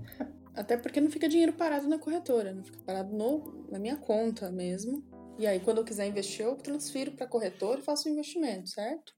Até 0.57 0.75
porque 0.75 0.99
não 0.99 1.11
fica 1.11 1.29
dinheiro 1.29 1.53
parado 1.53 1.87
na 1.87 1.99
corretora, 1.99 2.51
não 2.51 2.63
fica 2.63 2.79
parado 2.83 3.15
no, 3.15 3.67
na 3.71 3.77
minha 3.77 3.95
conta 3.95 4.49
mesmo. 4.49 5.03
E 5.37 5.45
aí, 5.45 5.59
quando 5.59 5.77
eu 5.77 5.83
quiser 5.83 6.07
investir, 6.07 6.43
eu 6.43 6.55
transfiro 6.55 7.11
para 7.11 7.27
a 7.27 7.29
corretora 7.29 7.79
e 7.79 7.83
faço 7.83 8.09
o 8.09 8.11
investimento, 8.11 8.67
certo? 8.67 9.13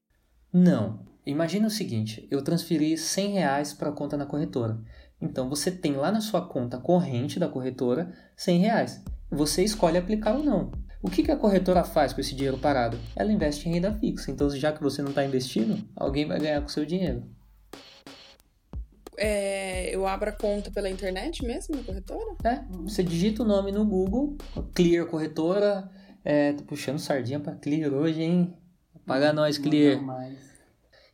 Não. 0.52 1.06
Imagina 1.24 1.66
o 1.66 1.70
seguinte: 1.70 2.28
eu 2.30 2.44
transferi 2.44 2.94
100 2.96 3.32
reais 3.32 3.72
para 3.72 3.88
a 3.88 3.92
conta 3.92 4.18
na 4.18 4.26
corretora. 4.26 4.78
Então 5.18 5.48
você 5.48 5.70
tem 5.70 5.94
lá 5.94 6.12
na 6.12 6.20
sua 6.20 6.46
conta 6.46 6.78
corrente 6.78 7.38
da 7.38 7.48
corretora 7.48 8.12
100 8.36 8.58
reais. 8.58 9.04
Você 9.30 9.64
escolhe 9.64 9.96
aplicar 9.96 10.36
ou 10.36 10.44
não. 10.44 10.70
O 11.02 11.08
que, 11.08 11.22
que 11.22 11.30
a 11.30 11.36
corretora 11.36 11.84
faz 11.84 12.12
com 12.12 12.20
esse 12.20 12.34
dinheiro 12.34 12.58
parado? 12.58 12.98
Ela 13.16 13.32
investe 13.32 13.66
em 13.66 13.72
renda 13.72 13.94
fixa. 13.94 14.30
Então, 14.30 14.50
já 14.50 14.72
que 14.72 14.82
você 14.82 15.00
não 15.00 15.08
está 15.08 15.24
investindo, 15.24 15.82
alguém 15.96 16.26
vai 16.26 16.38
ganhar 16.38 16.60
com 16.60 16.66
o 16.66 16.70
seu 16.70 16.84
dinheiro. 16.84 17.24
É, 19.22 19.94
eu 19.94 20.06
abro 20.06 20.30
a 20.30 20.32
conta 20.32 20.70
pela 20.70 20.88
internet 20.88 21.44
mesmo 21.44 21.76
na 21.76 21.82
corretora? 21.82 22.36
É, 22.42 22.62
você 22.84 23.02
digita 23.02 23.42
o 23.42 23.46
nome 23.46 23.70
no 23.70 23.84
Google, 23.84 24.38
Clear 24.74 25.04
Corretora. 25.06 25.90
É, 26.24 26.54
tô 26.54 26.64
puxando 26.64 26.98
sardinha 26.98 27.38
para 27.38 27.54
Clear 27.54 27.92
hoje, 27.92 28.22
hein? 28.22 28.56
Paga 29.04 29.30
nós, 29.30 29.58
Clear. 29.58 30.00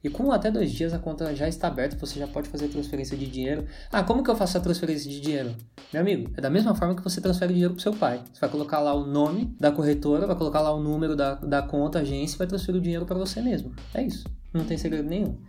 E 0.05 0.09
com 0.09 0.31
até 0.31 0.53
dois 0.53 0.71
dias 0.71 0.95
a 0.95 1.01
conta 1.01 1.35
já 1.35 1.49
está 1.49 1.67
aberta, 1.67 1.97
você 1.97 2.21
já 2.21 2.29
pode 2.29 2.49
fazer 2.49 2.69
transferência 2.69 3.17
de 3.17 3.27
dinheiro. 3.27 3.67
Ah, 3.91 4.05
como 4.05 4.23
que 4.23 4.31
eu 4.31 4.37
faço 4.37 4.57
a 4.57 4.61
transferência 4.61 5.11
de 5.11 5.21
dinheiro? 5.21 5.57
Meu 5.93 6.01
amigo, 6.01 6.31
é 6.37 6.41
da 6.41 6.49
mesma 6.49 6.77
forma 6.77 6.95
que 6.95 7.03
você 7.03 7.21
transfere 7.21 7.53
dinheiro 7.53 7.75
para 7.75 7.83
seu 7.83 7.93
pai. 7.93 8.23
Você 8.33 8.39
vai 8.39 8.49
colocar 8.49 8.79
lá 8.79 8.95
o 8.95 9.05
nome 9.05 9.53
da 9.59 9.73
corretora, 9.73 10.29
vai 10.29 10.37
colocar 10.37 10.61
lá 10.61 10.73
o 10.73 10.81
número 10.81 11.17
da, 11.17 11.35
da 11.35 11.61
conta, 11.61 11.99
agência 11.99 12.37
e 12.37 12.39
vai 12.39 12.47
transferir 12.47 12.81
o 12.81 12.83
dinheiro 12.83 13.05
para 13.05 13.19
você 13.19 13.43
mesmo. 13.43 13.75
É 13.93 14.01
isso. 14.01 14.25
Não 14.55 14.65
tem 14.65 14.79
segredo 14.79 15.09
nenhum. 15.09 15.41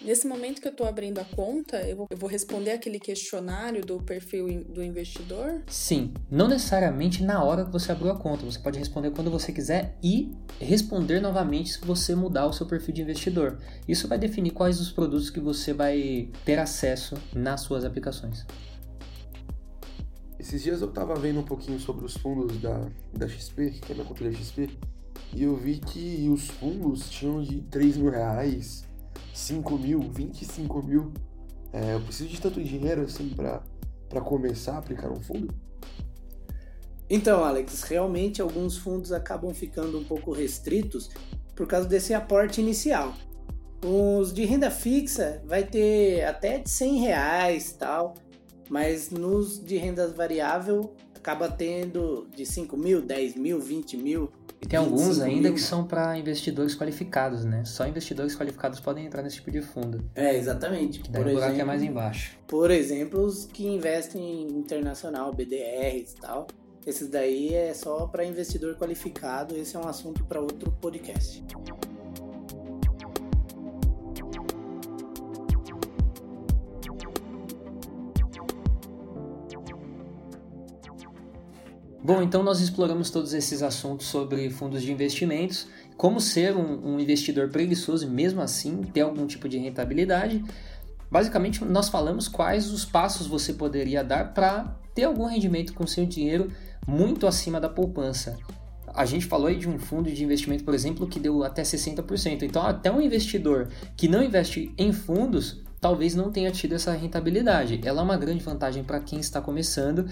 Nesse 0.00 0.26
momento 0.26 0.60
que 0.60 0.68
eu 0.68 0.72
estou 0.72 0.86
abrindo 0.86 1.18
a 1.18 1.24
conta, 1.24 1.78
eu 1.82 1.96
vou, 1.96 2.06
eu 2.10 2.16
vou, 2.16 2.28
responder 2.28 2.70
aquele 2.70 2.98
questionário 2.98 3.84
do 3.84 4.00
perfil 4.02 4.64
do 4.64 4.82
investidor? 4.82 5.62
Sim, 5.66 6.14
não 6.30 6.48
necessariamente 6.48 7.22
na 7.22 7.42
hora 7.42 7.64
que 7.64 7.72
você 7.72 7.92
abriu 7.92 8.10
a 8.10 8.16
conta. 8.16 8.44
Você 8.44 8.58
pode 8.58 8.78
responder 8.78 9.10
quando 9.10 9.30
você 9.30 9.52
quiser 9.52 9.96
e 10.02 10.32
responder 10.60 11.20
novamente 11.20 11.72
se 11.72 11.80
você 11.80 12.14
mudar 12.14 12.46
o 12.46 12.52
seu 12.52 12.66
perfil 12.66 12.94
de 12.94 13.02
investidor. 13.02 13.58
Isso 13.88 14.06
vai 14.06 14.18
definir 14.18 14.50
quais 14.50 14.80
os 14.80 14.90
produtos 14.92 15.30
que 15.30 15.40
você 15.40 15.72
vai 15.72 16.30
ter 16.44 16.58
acesso 16.58 17.16
nas 17.34 17.62
suas 17.62 17.84
aplicações. 17.84 18.44
Esses 20.38 20.62
dias 20.62 20.80
eu 20.80 20.88
estava 20.88 21.14
vendo 21.16 21.40
um 21.40 21.44
pouquinho 21.44 21.80
sobre 21.80 22.04
os 22.04 22.16
fundos 22.16 22.60
da, 22.60 22.88
da 23.12 23.26
XP, 23.26 23.70
que 23.70 23.90
é 23.90 23.94
minha 23.94 24.06
conta 24.06 24.22
da 24.22 24.30
XP, 24.30 24.70
e 25.34 25.42
eu 25.42 25.56
vi 25.56 25.78
que 25.78 26.28
os 26.28 26.48
fundos 26.48 27.10
tinham 27.10 27.42
de 27.42 27.62
3 27.62 27.96
mil 27.96 28.10
reais, 28.10 28.84
5 29.36 29.78
mil, 29.78 30.00
25 30.00 30.82
mil. 30.82 31.12
É, 31.70 31.94
eu 31.94 32.00
preciso 32.00 32.30
de 32.30 32.40
tanto 32.40 32.62
dinheiro 32.62 33.02
assim 33.02 33.28
para 33.28 34.20
começar 34.22 34.76
a 34.76 34.78
aplicar 34.78 35.12
um 35.12 35.20
fundo? 35.20 35.54
Então, 37.08 37.44
Alex, 37.44 37.82
realmente 37.82 38.40
alguns 38.40 38.78
fundos 38.78 39.12
acabam 39.12 39.52
ficando 39.52 39.98
um 39.98 40.04
pouco 40.04 40.32
restritos 40.32 41.10
por 41.54 41.66
causa 41.66 41.86
desse 41.86 42.14
aporte 42.14 42.62
inicial. 42.62 43.14
Os 43.84 44.32
de 44.32 44.44
renda 44.46 44.70
fixa 44.70 45.42
vai 45.46 45.64
ter 45.64 46.24
até 46.24 46.58
de 46.58 46.70
100 46.70 46.98
reais 47.00 47.72
tal, 47.72 48.14
mas 48.70 49.10
nos 49.10 49.62
de 49.62 49.76
renda 49.76 50.08
variável 50.08 50.94
acaba 51.14 51.48
tendo 51.48 52.26
de 52.34 52.46
5 52.46 52.74
mil, 52.76 53.02
10 53.02 53.36
mil, 53.36 53.60
20 53.60 53.96
mil. 53.98 54.30
E 54.60 54.66
tem 54.66 54.78
alguns 54.78 55.20
ainda 55.20 55.48
mil. 55.48 55.54
que 55.54 55.60
são 55.60 55.86
para 55.86 56.16
investidores 56.18 56.74
qualificados, 56.74 57.44
né? 57.44 57.64
Só 57.64 57.86
investidores 57.86 58.34
qualificados 58.34 58.80
podem 58.80 59.06
entrar 59.06 59.22
nesse 59.22 59.36
tipo 59.36 59.50
de 59.50 59.60
fundo. 59.60 60.02
É, 60.14 60.34
exatamente. 60.36 61.00
Que 61.00 61.10
daí 61.10 61.22
por 61.22 61.30
o 61.30 61.34
buraco 61.34 61.60
é 61.60 61.64
mais 61.64 61.82
embaixo. 61.82 62.38
Por 62.46 62.70
exemplo, 62.70 63.20
os 63.22 63.44
que 63.44 63.66
investem 63.66 64.22
em 64.22 64.58
internacional, 64.58 65.32
BDRs 65.32 66.12
e 66.12 66.20
tal. 66.20 66.46
Esses 66.86 67.08
daí 67.08 67.52
é 67.52 67.74
só 67.74 68.06
para 68.06 68.24
investidor 68.24 68.76
qualificado. 68.76 69.56
Esse 69.56 69.76
é 69.76 69.78
um 69.78 69.88
assunto 69.88 70.24
para 70.24 70.40
outro 70.40 70.70
podcast. 70.80 71.44
Bom, 82.06 82.22
então 82.22 82.40
nós 82.40 82.60
exploramos 82.60 83.10
todos 83.10 83.34
esses 83.34 83.64
assuntos 83.64 84.06
sobre 84.06 84.48
fundos 84.48 84.80
de 84.80 84.92
investimentos, 84.92 85.66
como 85.96 86.20
ser 86.20 86.56
um, 86.56 86.94
um 86.94 87.00
investidor 87.00 87.48
preguiçoso 87.48 88.06
e 88.06 88.08
mesmo 88.08 88.40
assim 88.40 88.80
ter 88.82 89.00
algum 89.00 89.26
tipo 89.26 89.48
de 89.48 89.58
rentabilidade. 89.58 90.40
Basicamente, 91.10 91.64
nós 91.64 91.88
falamos 91.88 92.28
quais 92.28 92.70
os 92.70 92.84
passos 92.84 93.26
você 93.26 93.52
poderia 93.52 94.04
dar 94.04 94.32
para 94.32 94.78
ter 94.94 95.02
algum 95.02 95.26
rendimento 95.26 95.74
com 95.74 95.84
seu 95.84 96.06
dinheiro 96.06 96.52
muito 96.86 97.26
acima 97.26 97.60
da 97.60 97.68
poupança. 97.68 98.38
A 98.94 99.04
gente 99.04 99.26
falou 99.26 99.48
aí 99.48 99.56
de 99.56 99.68
um 99.68 99.76
fundo 99.76 100.08
de 100.08 100.22
investimento, 100.22 100.62
por 100.62 100.74
exemplo, 100.74 101.08
que 101.08 101.18
deu 101.18 101.42
até 101.42 101.62
60%. 101.62 102.42
Então, 102.42 102.62
até 102.62 102.88
um 102.88 103.00
investidor 103.00 103.66
que 103.96 104.06
não 104.06 104.22
investe 104.22 104.72
em 104.78 104.92
fundos 104.92 105.60
talvez 105.80 106.14
não 106.14 106.30
tenha 106.30 106.50
tido 106.50 106.74
essa 106.74 106.92
rentabilidade. 106.92 107.80
Ela 107.84 108.00
é 108.00 108.04
uma 108.04 108.16
grande 108.16 108.42
vantagem 108.42 108.82
para 108.82 109.00
quem 109.00 109.20
está 109.20 109.40
começando 109.40 110.08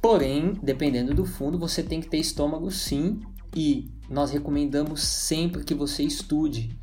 Porém, 0.00 0.54
dependendo 0.62 1.14
do 1.14 1.24
fundo, 1.24 1.58
você 1.58 1.82
tem 1.82 2.00
que 2.00 2.08
ter 2.08 2.18
estômago 2.18 2.70
sim, 2.70 3.20
e 3.54 3.90
nós 4.08 4.30
recomendamos 4.30 5.02
sempre 5.02 5.64
que 5.64 5.74
você 5.74 6.02
estude 6.02 6.78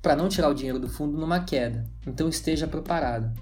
para 0.00 0.16
não 0.16 0.28
tirar 0.28 0.48
o 0.48 0.54
dinheiro 0.54 0.78
do 0.78 0.88
fundo 0.88 1.18
numa 1.18 1.40
queda. 1.40 1.84
Então 2.06 2.28
esteja 2.28 2.66
preparado. 2.66 3.32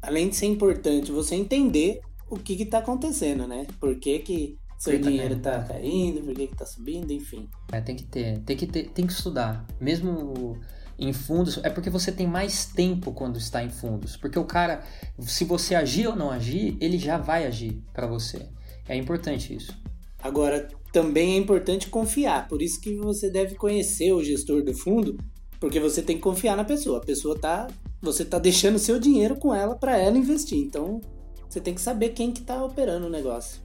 Além 0.00 0.28
de 0.28 0.36
ser 0.36 0.46
importante 0.46 1.10
você 1.10 1.34
entender 1.34 2.00
o 2.28 2.36
que 2.36 2.60
está 2.62 2.78
acontecendo, 2.78 3.46
né? 3.46 3.66
Por 3.80 3.96
que, 3.96 4.18
que 4.20 4.58
seu 4.78 5.00
tá 5.00 5.08
dinheiro 5.08 5.34
está 5.34 5.62
caindo, 5.62 6.22
por 6.22 6.34
que 6.34 6.42
está 6.42 6.66
subindo, 6.66 7.10
enfim. 7.10 7.48
É, 7.72 7.80
tem 7.80 7.96
que 7.96 8.04
ter, 8.04 8.38
tem 8.40 8.56
que 8.56 8.66
ter, 8.66 8.90
tem 8.90 9.06
que 9.06 9.12
estudar. 9.12 9.66
Mesmo 9.80 10.58
em 10.98 11.12
fundos 11.12 11.58
é 11.62 11.70
porque 11.70 11.90
você 11.90 12.10
tem 12.10 12.26
mais 12.26 12.66
tempo 12.66 13.12
quando 13.12 13.38
está 13.38 13.62
em 13.62 13.70
fundos. 13.70 14.16
Porque 14.16 14.38
o 14.38 14.44
cara, 14.44 14.82
se 15.20 15.44
você 15.44 15.74
agir 15.74 16.06
ou 16.06 16.16
não 16.16 16.30
agir, 16.30 16.76
ele 16.80 16.98
já 16.98 17.18
vai 17.18 17.46
agir 17.46 17.82
para 17.92 18.06
você. 18.06 18.48
É 18.88 18.96
importante 18.96 19.54
isso. 19.54 19.76
Agora, 20.22 20.68
também 20.92 21.34
é 21.34 21.36
importante 21.36 21.88
confiar. 21.88 22.48
Por 22.48 22.62
isso 22.62 22.80
que 22.80 22.96
você 22.96 23.30
deve 23.30 23.54
conhecer 23.54 24.12
o 24.12 24.24
gestor 24.24 24.62
do 24.62 24.74
fundo, 24.74 25.18
porque 25.60 25.78
você 25.78 26.02
tem 26.02 26.16
que 26.16 26.22
confiar 26.22 26.56
na 26.56 26.64
pessoa. 26.64 26.98
A 26.98 27.04
pessoa 27.04 27.38
tá, 27.38 27.66
você 28.00 28.24
tá 28.24 28.38
deixando 28.38 28.78
seu 28.78 28.98
dinheiro 28.98 29.36
com 29.36 29.54
ela 29.54 29.76
para 29.76 29.96
ela 29.98 30.16
investir. 30.16 30.58
Então, 30.58 31.00
você 31.48 31.60
tem 31.60 31.74
que 31.74 31.80
saber 31.80 32.10
quem 32.10 32.32
que 32.32 32.42
tá 32.42 32.64
operando 32.64 33.06
o 33.06 33.10
negócio. 33.10 33.60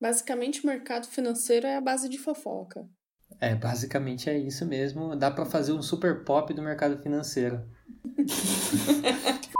Basicamente, 0.00 0.64
o 0.64 0.66
mercado 0.66 1.06
financeiro 1.06 1.66
é 1.66 1.76
a 1.76 1.80
base 1.80 2.08
de 2.08 2.16
fofoca. 2.16 2.88
É, 3.40 3.54
basicamente 3.54 4.30
é 4.30 4.38
isso 4.38 4.64
mesmo. 4.64 5.14
Dá 5.14 5.30
para 5.30 5.44
fazer 5.44 5.72
um 5.72 5.82
super 5.82 6.24
pop 6.24 6.52
do 6.54 6.62
mercado 6.62 6.96
financeiro. 7.02 7.60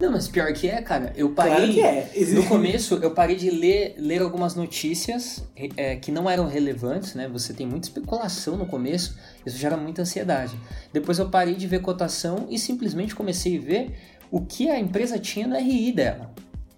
Não, 0.00 0.12
mas 0.12 0.28
pior 0.28 0.52
que 0.52 0.68
é, 0.68 0.80
cara. 0.80 1.12
Eu 1.16 1.30
parei. 1.30 1.56
Claro 1.56 1.72
que 1.72 1.80
é. 1.80 2.10
No 2.34 2.46
começo, 2.46 2.94
eu 3.02 3.10
parei 3.10 3.34
de 3.34 3.50
ler, 3.50 3.96
ler 3.98 4.22
algumas 4.22 4.54
notícias 4.54 5.44
é, 5.76 5.96
que 5.96 6.12
não 6.12 6.30
eram 6.30 6.46
relevantes, 6.46 7.14
né? 7.14 7.28
Você 7.28 7.52
tem 7.52 7.66
muita 7.66 7.88
especulação 7.88 8.56
no 8.56 8.64
começo, 8.64 9.18
isso 9.44 9.58
gera 9.58 9.76
muita 9.76 10.02
ansiedade. 10.02 10.56
Depois 10.92 11.18
eu 11.18 11.28
parei 11.28 11.54
de 11.54 11.66
ver 11.66 11.80
cotação 11.80 12.46
e 12.48 12.58
simplesmente 12.58 13.14
comecei 13.14 13.58
a 13.58 13.60
ver 13.60 13.98
o 14.30 14.40
que 14.40 14.70
a 14.70 14.78
empresa 14.78 15.18
tinha 15.18 15.48
no 15.48 15.56
RI 15.56 15.90
dela. 15.90 16.32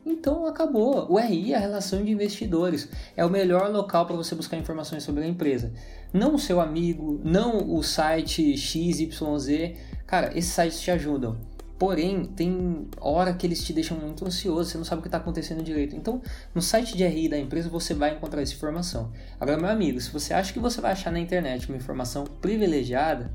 Então 0.04 0.46
acabou. 0.46 1.10
O 1.10 1.18
RI 1.18 1.52
é 1.52 1.56
a 1.56 1.60
relação 1.60 2.04
de 2.04 2.10
investidores. 2.10 2.88
É 3.16 3.24
o 3.24 3.30
melhor 3.30 3.70
local 3.70 4.06
para 4.06 4.16
você 4.16 4.34
buscar 4.34 4.56
informações 4.56 5.02
sobre 5.02 5.24
a 5.24 5.26
empresa. 5.26 5.72
Não 6.12 6.34
o 6.34 6.38
seu 6.38 6.60
amigo, 6.60 7.20
não 7.22 7.74
o 7.74 7.82
site 7.82 8.56
XYZ. 8.56 9.76
Cara, 10.06 10.36
esses 10.36 10.52
sites 10.52 10.80
te 10.80 10.90
ajudam. 10.90 11.38
Porém, 11.78 12.24
tem 12.24 12.88
hora 13.00 13.32
que 13.32 13.46
eles 13.46 13.64
te 13.64 13.72
deixam 13.72 13.96
muito 13.96 14.26
ansioso, 14.26 14.68
você 14.68 14.76
não 14.76 14.84
sabe 14.84 14.98
o 14.98 15.02
que 15.02 15.08
está 15.08 15.16
acontecendo 15.16 15.62
direito. 15.62 15.96
Então, 15.96 16.20
no 16.54 16.60
site 16.60 16.94
de 16.94 17.06
RI 17.06 17.26
da 17.26 17.38
empresa 17.38 17.70
você 17.70 17.94
vai 17.94 18.14
encontrar 18.14 18.42
essa 18.42 18.52
informação. 18.52 19.10
Agora, 19.40 19.56
meu 19.56 19.70
amigo, 19.70 19.98
se 19.98 20.10
você 20.10 20.34
acha 20.34 20.52
que 20.52 20.58
você 20.58 20.78
vai 20.78 20.92
achar 20.92 21.10
na 21.10 21.18
internet 21.18 21.68
uma 21.68 21.78
informação 21.78 22.24
privilegiada, 22.24 23.32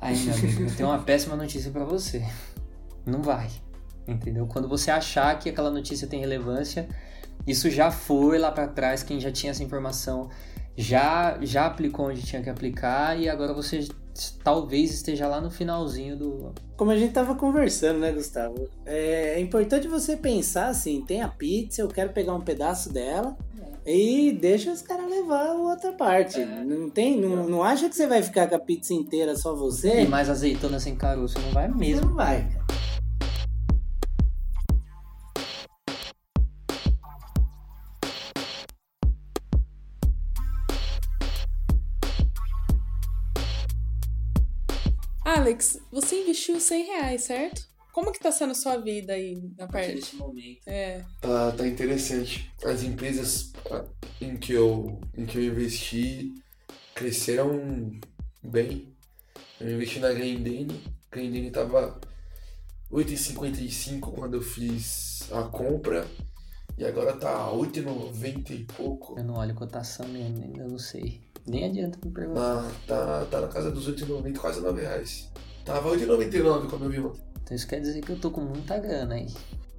aí, 0.00 0.16
meu 0.20 0.34
amigo, 0.34 0.62
eu 0.62 0.74
tenho 0.74 0.88
uma 0.88 1.02
péssima 1.02 1.36
notícia 1.36 1.70
para 1.70 1.84
você. 1.84 2.24
Não 3.04 3.20
vai. 3.20 3.50
Entendeu? 4.06 4.46
Quando 4.46 4.68
você 4.68 4.90
achar 4.90 5.38
que 5.38 5.48
aquela 5.48 5.70
notícia 5.70 6.06
tem 6.06 6.20
relevância, 6.20 6.88
isso 7.46 7.70
já 7.70 7.90
foi 7.90 8.38
lá 8.38 8.50
para 8.52 8.68
trás, 8.68 9.02
quem 9.02 9.18
já 9.18 9.30
tinha 9.30 9.50
essa 9.50 9.62
informação 9.62 10.30
já 10.76 11.38
já 11.40 11.66
aplicou 11.66 12.08
onde 12.08 12.22
tinha 12.22 12.42
que 12.42 12.50
aplicar 12.50 13.18
e 13.18 13.28
agora 13.28 13.54
você 13.54 13.86
talvez 14.42 14.92
esteja 14.92 15.26
lá 15.26 15.40
no 15.40 15.50
finalzinho 15.50 16.16
do. 16.16 16.52
Como 16.76 16.90
a 16.90 16.96
gente 16.96 17.12
tava 17.12 17.34
conversando, 17.34 18.00
né, 18.00 18.12
Gustavo? 18.12 18.68
É, 18.84 19.34
é 19.34 19.40
importante 19.40 19.88
você 19.88 20.16
pensar 20.16 20.68
assim: 20.68 21.02
tem 21.02 21.22
a 21.22 21.28
pizza, 21.28 21.82
eu 21.82 21.88
quero 21.88 22.12
pegar 22.12 22.34
um 22.34 22.40
pedaço 22.40 22.92
dela. 22.92 23.36
E 23.86 24.32
deixa 24.40 24.72
os 24.72 24.80
caras 24.80 25.10
levar 25.10 25.48
a 25.48 25.52
outra 25.52 25.92
parte. 25.92 26.40
É. 26.40 26.64
Não 26.64 26.88
tem, 26.88 27.20
não, 27.20 27.46
não 27.46 27.62
acha 27.62 27.86
que 27.86 27.94
você 27.94 28.06
vai 28.06 28.22
ficar 28.22 28.48
com 28.48 28.54
a 28.54 28.58
pizza 28.58 28.94
inteira 28.94 29.36
só 29.36 29.54
você? 29.54 30.04
E 30.04 30.08
mais 30.08 30.30
azeitona 30.30 30.80
sem 30.80 30.96
caroço, 30.96 31.38
não 31.38 31.50
vai 31.50 31.68
mesmo. 31.68 32.06
Não 32.06 32.14
vai, 32.14 32.48
cara. 32.48 32.63
Alex, 45.64 45.80
você 45.90 46.20
investiu 46.20 46.60
100 46.60 46.84
reais, 46.84 47.22
certo? 47.22 47.66
Como 47.92 48.12
que 48.12 48.18
tá 48.18 48.30
sendo 48.30 48.50
a 48.50 48.54
sua 48.54 48.76
vida 48.76 49.12
aí 49.12 49.40
na 49.56 49.66
parte? 49.66 49.94
Nesse 49.94 50.16
momento. 50.16 50.60
É. 50.66 51.04
Tá, 51.20 51.52
tá 51.52 51.66
interessante. 51.66 52.52
As 52.64 52.82
empresas 52.82 53.52
ah, 53.70 53.84
em 54.20 54.36
que 54.36 54.52
eu, 54.52 55.00
em 55.16 55.24
que 55.24 55.38
eu 55.38 55.44
investi 55.44 56.34
cresceram 56.94 57.92
bem. 58.42 58.92
Eu 59.60 59.70
investi 59.70 60.00
na 60.00 60.12
Grendene. 60.12 60.82
Grendene 61.10 61.50
tava 61.50 62.00
8,55 62.90 64.00
quando 64.12 64.34
eu 64.34 64.42
fiz 64.42 65.28
a 65.32 65.44
compra. 65.44 66.06
E 66.76 66.84
agora 66.84 67.16
tá 67.16 67.48
8,90 67.52 68.50
e 68.50 68.64
pouco. 68.64 69.16
Eu 69.16 69.24
não 69.24 69.34
olho 69.36 69.54
cotação 69.54 70.08
mesmo, 70.08 70.42
ainda 70.42 70.66
não 70.66 70.78
sei. 70.78 71.22
Nem 71.46 71.64
adianta 71.64 71.98
me 72.04 72.10
perguntar. 72.10 72.64
Ah, 72.64 72.72
tá, 72.88 73.24
tá 73.26 73.40
na 73.40 73.48
casa 73.48 73.70
dos 73.70 73.88
8,90, 73.88 74.36
quase 74.38 74.60
9 74.60 74.80
reais. 74.80 75.30
Tava 75.64 75.90
8,99 75.90 76.68
quando 76.68 76.84
eu 76.84 76.90
vi 76.90 77.00
ontem. 77.00 77.22
Então 77.42 77.56
isso 77.56 77.66
quer 77.66 77.80
dizer 77.80 78.00
que 78.02 78.10
eu 78.10 78.18
tô 78.18 78.30
com 78.30 78.42
muita 78.42 78.78
grana 78.78 79.14
aí. 79.14 79.26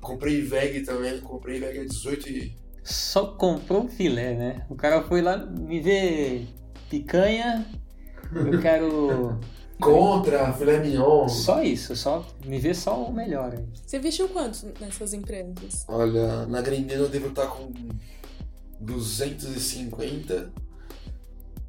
Comprei 0.01 0.41
VEG 0.41 0.81
também, 0.81 1.19
comprei 1.19 1.59
VEG 1.59 1.79
a 1.79 1.85
18 1.85 2.29
e... 2.29 2.55
Só 2.83 3.27
comprou 3.27 3.83
um 3.83 3.87
filé, 3.87 4.35
né? 4.35 4.65
O 4.69 4.75
cara 4.75 5.03
foi 5.03 5.21
lá 5.21 5.37
me 5.37 5.79
ver 5.79 6.47
picanha, 6.89 7.65
eu 8.33 8.59
quero... 8.61 9.39
Contra, 9.79 10.53
filé 10.53 10.79
mignon. 10.79 11.27
Só 11.27 11.61
isso, 11.61 11.95
só 11.95 12.25
me 12.45 12.59
vê 12.59 12.73
só 12.73 13.03
o 13.03 13.13
melhor 13.13 13.53
aí. 13.53 13.65
Você 13.85 13.97
investiu 13.97 14.29
quanto 14.29 14.73
nessas 14.79 15.13
empresas? 15.13 15.85
Olha, 15.87 16.45
na 16.45 16.61
Grendene 16.61 17.01
eu 17.01 17.09
devo 17.09 17.27
estar 17.27 17.47
com 17.47 17.73
250 18.79 20.51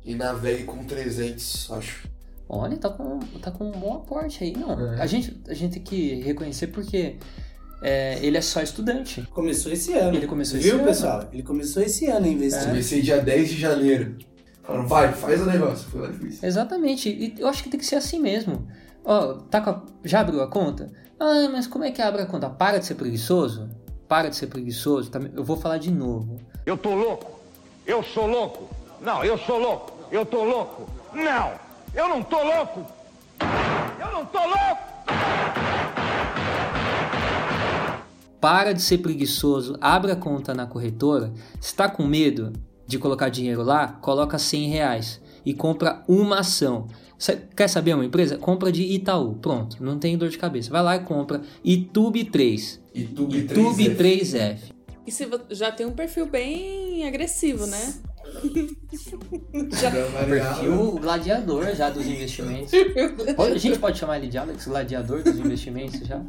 e 0.04 0.14
na 0.14 0.32
VEG 0.32 0.64
com 0.64 0.84
300, 0.84 1.70
acho. 1.72 2.15
Olha, 2.48 2.76
tá 2.76 2.88
com, 2.90 3.18
tá 3.42 3.50
com 3.50 3.64
um 3.68 3.72
bom 3.72 3.94
aporte 3.94 4.44
aí. 4.44 4.52
Não, 4.56 4.94
É. 4.94 5.00
a, 5.00 5.06
gente, 5.06 5.36
a 5.48 5.54
gente 5.54 5.74
tem 5.74 5.82
que 5.82 6.14
reconhecer 6.22 6.68
porque 6.68 7.16
é, 7.82 8.18
ele 8.22 8.36
é 8.36 8.40
só 8.40 8.62
estudante. 8.62 9.22
Começou 9.32 9.72
esse 9.72 9.92
ano. 9.92 10.16
Ele 10.16 10.26
começou 10.26 10.58
Viu, 10.58 10.68
esse 10.68 10.76
ano. 10.76 10.84
pessoal? 10.84 11.28
Ele 11.32 11.42
começou 11.42 11.82
esse 11.82 12.06
ano 12.06 12.26
a 12.26 12.28
investir. 12.28 12.66
Comecei 12.68 13.02
dia 13.02 13.20
10 13.20 13.48
de 13.48 13.56
janeiro. 13.60 14.16
Falaram, 14.62 14.86
vai, 14.88 15.12
faz 15.12 15.40
o 15.42 15.46
negócio. 15.46 15.88
Fui 15.88 16.00
lá 16.00 16.08
e 16.10 16.12
fiz. 16.12 16.42
Exatamente, 16.42 17.08
e 17.08 17.34
eu 17.38 17.46
acho 17.48 17.62
que 17.62 17.68
tem 17.68 17.78
que 17.78 17.86
ser 17.86 17.96
assim 17.96 18.18
mesmo. 18.20 18.66
Ó, 19.04 19.34
tá 19.34 19.60
com 19.60 19.70
a- 19.70 19.82
já 20.04 20.20
abriu 20.20 20.40
a 20.42 20.48
conta? 20.50 20.90
Ah, 21.20 21.48
mas 21.52 21.66
como 21.68 21.84
é 21.84 21.90
que 21.92 22.02
abre 22.02 22.22
a 22.22 22.26
conta? 22.26 22.48
Para 22.50 22.78
de 22.78 22.86
ser 22.86 22.94
preguiçoso? 22.96 23.68
Para 24.08 24.28
de 24.28 24.36
ser 24.36 24.48
preguiçoso. 24.48 25.10
tá? 25.10 25.20
Eu 25.34 25.44
vou 25.44 25.56
falar 25.56 25.78
de 25.78 25.90
novo. 25.90 26.40
Eu 26.64 26.76
tô 26.76 26.94
louco? 26.94 27.38
Eu 27.86 28.02
sou 28.02 28.26
louco? 28.26 28.68
Não, 29.00 29.24
eu 29.24 29.38
sou 29.38 29.58
louco. 29.58 29.92
Eu 30.10 30.26
tô 30.26 30.42
louco? 30.44 30.88
Não, 31.14 31.52
eu 31.96 32.08
não 32.10 32.22
tô 32.22 32.42
louco. 32.42 32.86
Eu 33.98 34.12
não 34.12 34.26
tô 34.26 34.38
louco. 34.38 34.86
Para 38.38 38.74
de 38.74 38.82
ser 38.82 38.98
preguiçoso, 38.98 39.78
abre 39.80 40.12
a 40.12 40.16
conta 40.16 40.52
na 40.52 40.66
corretora. 40.66 41.32
Está 41.58 41.88
com 41.88 42.04
medo 42.04 42.52
de 42.86 42.98
colocar 42.98 43.30
dinheiro 43.30 43.62
lá? 43.62 43.88
Coloca 43.88 44.38
100 44.38 44.68
reais 44.68 45.20
e 45.44 45.54
compra 45.54 46.02
uma 46.06 46.40
ação. 46.40 46.86
Quer 47.56 47.68
saber 47.68 47.94
uma 47.94 48.04
empresa? 48.04 48.36
Compra 48.36 48.70
de 48.70 48.82
Itaú. 48.82 49.36
Pronto, 49.36 49.82
não 49.82 49.98
tem 49.98 50.18
dor 50.18 50.28
de 50.28 50.36
cabeça. 50.36 50.70
Vai 50.70 50.82
lá 50.82 50.96
e 50.96 51.00
compra 51.00 51.40
Itube 51.64 52.24
3. 52.24 52.80
YouTube 52.94 53.38
Itube 53.38 53.94
3 53.94 54.34
3F. 54.34 54.58
E 55.06 55.10
você 55.10 55.28
já 55.50 55.72
tem 55.72 55.86
um 55.86 55.92
perfil 55.92 56.26
bem 56.26 57.06
agressivo, 57.06 57.66
né? 57.66 57.94
Já, 59.72 59.90
Perfil 59.90 60.92
gladiador 61.00 61.74
já 61.74 61.90
dos 61.90 62.06
investimentos. 62.06 62.72
A 63.38 63.58
gente 63.58 63.78
pode 63.78 63.98
chamar 63.98 64.18
ele 64.18 64.28
de 64.28 64.38
Alex 64.38 64.66
Gladiador 64.66 65.22
dos 65.22 65.38
investimentos 65.38 66.00
já? 66.06 66.20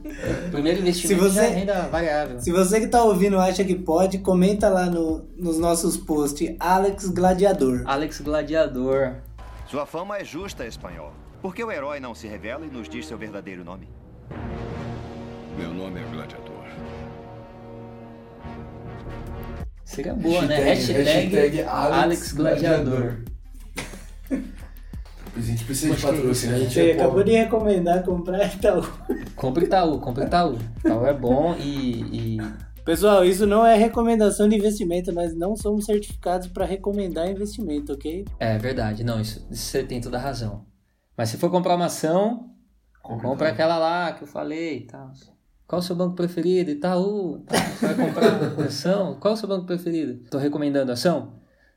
Primeiro 0.51 0.79
investimento 0.81 1.23
Se 1.23 1.29
você- 1.29 1.35
já 1.35 1.43
é 1.45 1.49
renda 1.49 1.81
variável. 1.89 2.39
Se 2.39 2.51
você 2.51 2.79
que 2.79 2.87
tá 2.87 3.03
ouvindo 3.03 3.37
acha 3.39 3.63
que 3.63 3.75
pode, 3.75 4.19
comenta 4.19 4.69
lá 4.69 4.85
no- 4.85 5.27
nos 5.37 5.57
nossos 5.59 5.97
posts 5.97 6.55
Alex 6.59 7.09
Gladiador. 7.09 7.83
Alex 7.85 8.21
Gladiador. 8.21 9.15
Sua 9.69 9.85
fama 9.85 10.17
é 10.17 10.23
justa, 10.23 10.65
espanhol. 10.65 11.11
Por 11.41 11.53
que 11.53 11.63
o 11.63 11.71
herói 11.71 11.99
não 11.99 12.15
se 12.15 12.27
revela 12.27 12.65
e 12.65 12.69
nos 12.69 12.87
diz 12.89 13.05
seu 13.05 13.17
verdadeiro 13.17 13.63
nome? 13.63 13.87
Meu 15.57 15.73
nome 15.73 15.99
é 15.99 16.03
Gladiador. 16.13 16.56
Seria 19.87 20.13
boa, 20.13 20.41
né? 20.45 20.57
Hashtag- 20.57 21.03
Hashtag, 21.03 21.35
hashtag 21.37 21.61
Alex, 21.63 22.03
Alex 22.03 22.31
Gladiador. 22.33 23.17
A 24.29 25.39
gente 25.39 25.63
precisa 25.63 25.95
de 25.95 26.01
patrocínio, 26.01 26.55
a 26.55 26.59
gente 26.59 26.73
Você 26.73 26.89
é 26.89 26.93
acabou 26.93 27.23
de 27.23 27.31
recomendar 27.31 28.03
comprar 28.03 28.53
Itaú. 28.53 28.81
Compre 29.35 29.65
Itaú, 29.65 29.99
compre 29.99 30.25
Itaú. 30.25 30.57
Itaú 30.79 31.05
é 31.05 31.13
bom 31.13 31.55
e, 31.57 32.35
e 32.35 32.37
Pessoal, 32.83 33.23
isso 33.23 33.45
não 33.47 33.65
é 33.65 33.75
recomendação 33.75 34.49
de 34.49 34.55
investimento, 34.57 35.11
nós 35.13 35.33
não 35.35 35.55
somos 35.55 35.85
certificados 35.85 36.47
para 36.47 36.65
recomendar 36.65 37.29
investimento, 37.29 37.93
ok? 37.93 38.25
É 38.39 38.57
verdade, 38.57 39.03
não, 39.03 39.21
isso, 39.21 39.45
isso 39.51 39.63
você 39.65 39.83
tem 39.83 40.01
toda 40.01 40.17
a 40.17 40.21
razão. 40.21 40.65
Mas 41.15 41.29
se 41.29 41.37
for 41.37 41.49
comprar 41.49 41.75
uma 41.75 41.85
ação, 41.85 42.49
Compra 43.01 43.29
compra 43.29 43.49
aquela 43.49 43.77
lá 43.77 44.11
que 44.11 44.23
eu 44.23 44.27
falei 44.27 44.79
e 44.79 44.81
tal. 44.87 45.11
Qual 45.67 45.79
o 45.79 45.83
seu 45.83 45.95
banco 45.95 46.15
preferido? 46.15 46.71
Itaú. 46.71 47.39
Tá, 47.45 47.57
Você 47.57 47.87
vai 47.93 48.07
comprar 48.07 48.37
ação? 48.65 49.17
Qual 49.19 49.33
o 49.33 49.37
seu 49.37 49.49
banco 49.49 49.65
preferido? 49.65 50.23
Tô 50.29 50.37
recomendando 50.37 50.91
ação? 50.91 51.33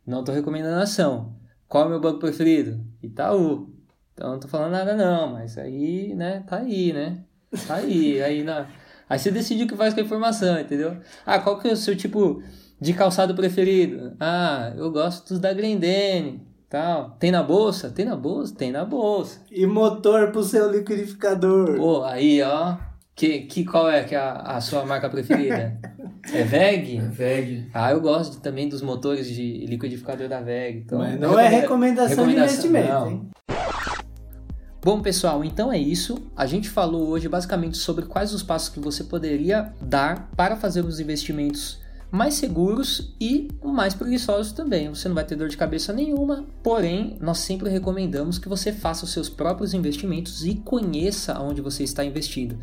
Não 0.07 0.23
tô 0.23 0.31
recomendando 0.31 0.81
ação. 0.81 1.35
Qual 1.69 1.85
é 1.85 1.87
o 1.87 1.91
meu 1.91 2.01
banco 2.01 2.21
preferido? 2.21 2.81
Itaú. 3.03 3.69
Então 4.15 4.31
não 4.31 4.39
tô 4.41 4.47
falando 4.47 4.73
nada 4.73 4.95
não, 4.95 5.33
mas 5.33 5.59
aí, 5.59 6.15
né, 6.15 6.45
tá 6.47 6.59
aí, 6.59 6.93
né? 6.93 7.25
Tá 7.67 7.77
aí, 7.77 8.23
aí 8.23 8.45
na... 8.45 8.69
Aí 9.09 9.19
você 9.19 9.31
decide 9.31 9.65
o 9.65 9.67
que 9.67 9.77
faz 9.77 9.93
com 9.93 10.01
a 10.01 10.03
informação, 10.05 10.61
entendeu? 10.61 10.97
Ah, 11.27 11.41
qual 11.41 11.59
que 11.59 11.69
é 11.69 11.73
o 11.73 11.77
seu 11.77 11.97
tipo 11.97 12.41
de 12.81 12.93
calçado 12.93 13.35
preferido? 13.35 14.15
Ah, 14.21 14.73
eu 14.77 14.91
gosto 14.93 15.29
dos 15.31 15.41
da 15.41 15.53
Grendene, 15.53 16.47
tal. 16.69 17.17
Tem 17.19 17.33
na 17.33 17.43
bolsa? 17.43 17.91
Tem 17.91 18.05
na 18.05 18.15
bolsa? 18.15 18.55
Tem 18.55 18.71
na 18.71 18.85
bolsa. 18.85 19.41
E 19.51 19.67
motor 19.67 20.31
pro 20.31 20.45
seu 20.45 20.71
liquidificador. 20.71 21.77
Pô, 21.77 22.05
aí, 22.05 22.41
ó. 22.43 22.77
Que, 23.21 23.41
que, 23.41 23.67
qual 23.67 23.91
é 23.91 24.03
que 24.03 24.15
é 24.15 24.19
a, 24.19 24.33
a 24.33 24.61
sua 24.63 24.87
marca 24.87 25.11
preferida? 25.11 25.79
É 26.33 26.43
VEG? 26.43 27.01
VEG. 27.01 27.67
Ah, 27.73 27.91
eu 27.93 28.01
gosto 28.01 28.41
também 28.41 28.69
dos 28.69 28.81
motores 28.83 29.27
de 29.27 29.65
liquidificador 29.67 30.29
da 30.29 30.41
VEG. 30.41 30.79
Então, 30.85 30.99
Mas 30.99 31.19
não 31.19 31.39
é 31.39 31.49
recomenda- 31.49 32.07
recomendação 32.07 32.27
de 32.29 32.35
recomendação, 32.35 32.71
investimento, 32.71 32.89
não. 32.93 33.11
hein? 33.11 33.31
Bom, 34.83 35.01
pessoal, 35.01 35.43
então 35.45 35.73
é 35.73 35.79
isso. 35.79 36.19
A 36.37 36.45
gente 36.47 36.69
falou 36.69 37.09
hoje 37.09 37.27
basicamente 37.27 37.79
sobre 37.79 38.05
quais 38.05 38.35
os 38.35 38.43
passos 38.43 38.69
que 38.69 38.79
você 38.81 39.03
poderia 39.05 39.73
dar 39.81 40.31
para 40.37 40.57
fazer 40.57 40.85
os 40.85 41.01
investimentos 41.01 41.79
mais 42.11 42.35
seguros 42.35 43.15
e 43.21 43.49
mais 43.65 43.95
preguiçosos 43.95 44.53
também. 44.53 44.89
Você 44.91 45.09
não 45.09 45.15
vai 45.15 45.25
ter 45.25 45.37
dor 45.37 45.49
de 45.49 45.57
cabeça 45.57 45.91
nenhuma, 45.93 46.45
porém, 46.63 47.17
nós 47.21 47.39
sempre 47.39 47.71
recomendamos 47.71 48.39
que 48.39 48.49
você 48.49 48.73
faça 48.73 49.05
os 49.05 49.13
seus 49.13 49.29
próprios 49.31 49.73
investimentos 49.73 50.45
e 50.45 50.55
conheça 50.57 51.39
onde 51.41 51.61
você 51.63 51.83
está 51.83 52.05
investindo 52.05 52.59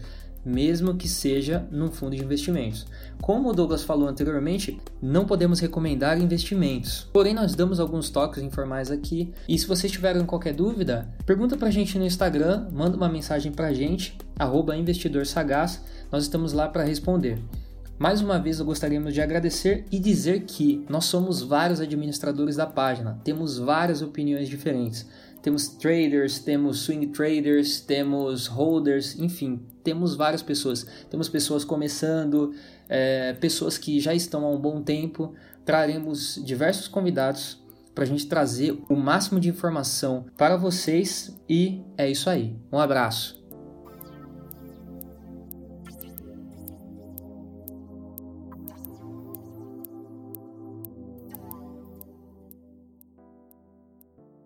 mesmo 0.48 0.96
que 0.96 1.10
seja 1.10 1.68
num 1.70 1.92
fundo 1.92 2.16
de 2.16 2.24
investimentos. 2.24 2.88
Como 3.22 3.50
o 3.50 3.54
Douglas 3.54 3.84
falou 3.84 4.08
anteriormente, 4.08 4.80
não 5.02 5.26
podemos 5.26 5.60
recomendar 5.60 6.20
investimentos. 6.20 7.06
Porém, 7.12 7.34
nós 7.34 7.54
damos 7.54 7.82
alguns 7.82 8.10
toques 8.10 8.42
informais 8.42 8.90
aqui. 8.90 9.34
E 9.48 9.60
se 9.60 9.68
vocês 9.68 9.92
tiverem 9.92 10.26
qualquer 10.26 10.54
dúvida, 10.54 11.14
pergunta 11.26 11.58
pra 11.58 11.70
gente 11.70 12.00
no 12.00 12.06
Instagram, 12.06 12.70
manda 12.72 12.96
uma 12.96 13.10
mensagem 13.10 13.52
pra 13.52 13.74
gente, 13.74 14.18
arroba 14.40 14.78
investidor 14.78 15.26
sagaz, 15.26 15.84
nós 16.10 16.24
estamos 16.24 16.54
lá 16.54 16.70
para 16.70 16.84
responder. 16.84 17.40
Mais 18.00 18.22
uma 18.22 18.40
vez, 18.40 18.60
eu 18.60 18.66
gostaríamos 18.66 19.14
de 19.14 19.22
agradecer 19.22 19.84
e 19.92 20.00
dizer 20.00 20.42
que 20.42 20.86
nós 20.88 21.06
somos 21.06 21.42
vários 21.42 21.82
administradores 21.82 22.56
da 22.56 22.68
página, 22.68 23.20
temos 23.24 23.58
várias 23.58 24.02
opiniões 24.02 24.48
diferentes. 24.48 25.06
Temos 25.42 25.68
traders, 25.70 26.40
temos 26.40 26.80
swing 26.80 27.08
traders, 27.08 27.80
temos 27.80 28.48
holders, 28.48 29.18
enfim, 29.18 29.62
temos 29.88 30.16
várias 30.16 30.42
pessoas. 30.42 30.86
Temos 31.10 31.30
pessoas 31.30 31.64
começando, 31.64 32.54
é, 32.90 33.32
pessoas 33.40 33.78
que 33.78 34.02
já 34.02 34.14
estão 34.14 34.46
há 34.46 34.50
um 34.50 34.60
bom 34.60 34.82
tempo. 34.82 35.34
Traremos 35.64 36.38
diversos 36.44 36.90
convidados 36.90 37.58
para 37.96 38.04
a 38.04 38.08
gente 38.08 38.28
trazer 38.28 38.78
o 38.90 38.96
máximo 38.98 39.40
de 39.40 39.48
informação 39.48 40.26
para 40.36 40.58
vocês 40.58 41.34
e 41.48 41.82
é 41.98 42.12
isso 42.12 42.30
aí. 42.30 42.54
Um 42.70 42.80
abraço. 42.80 43.37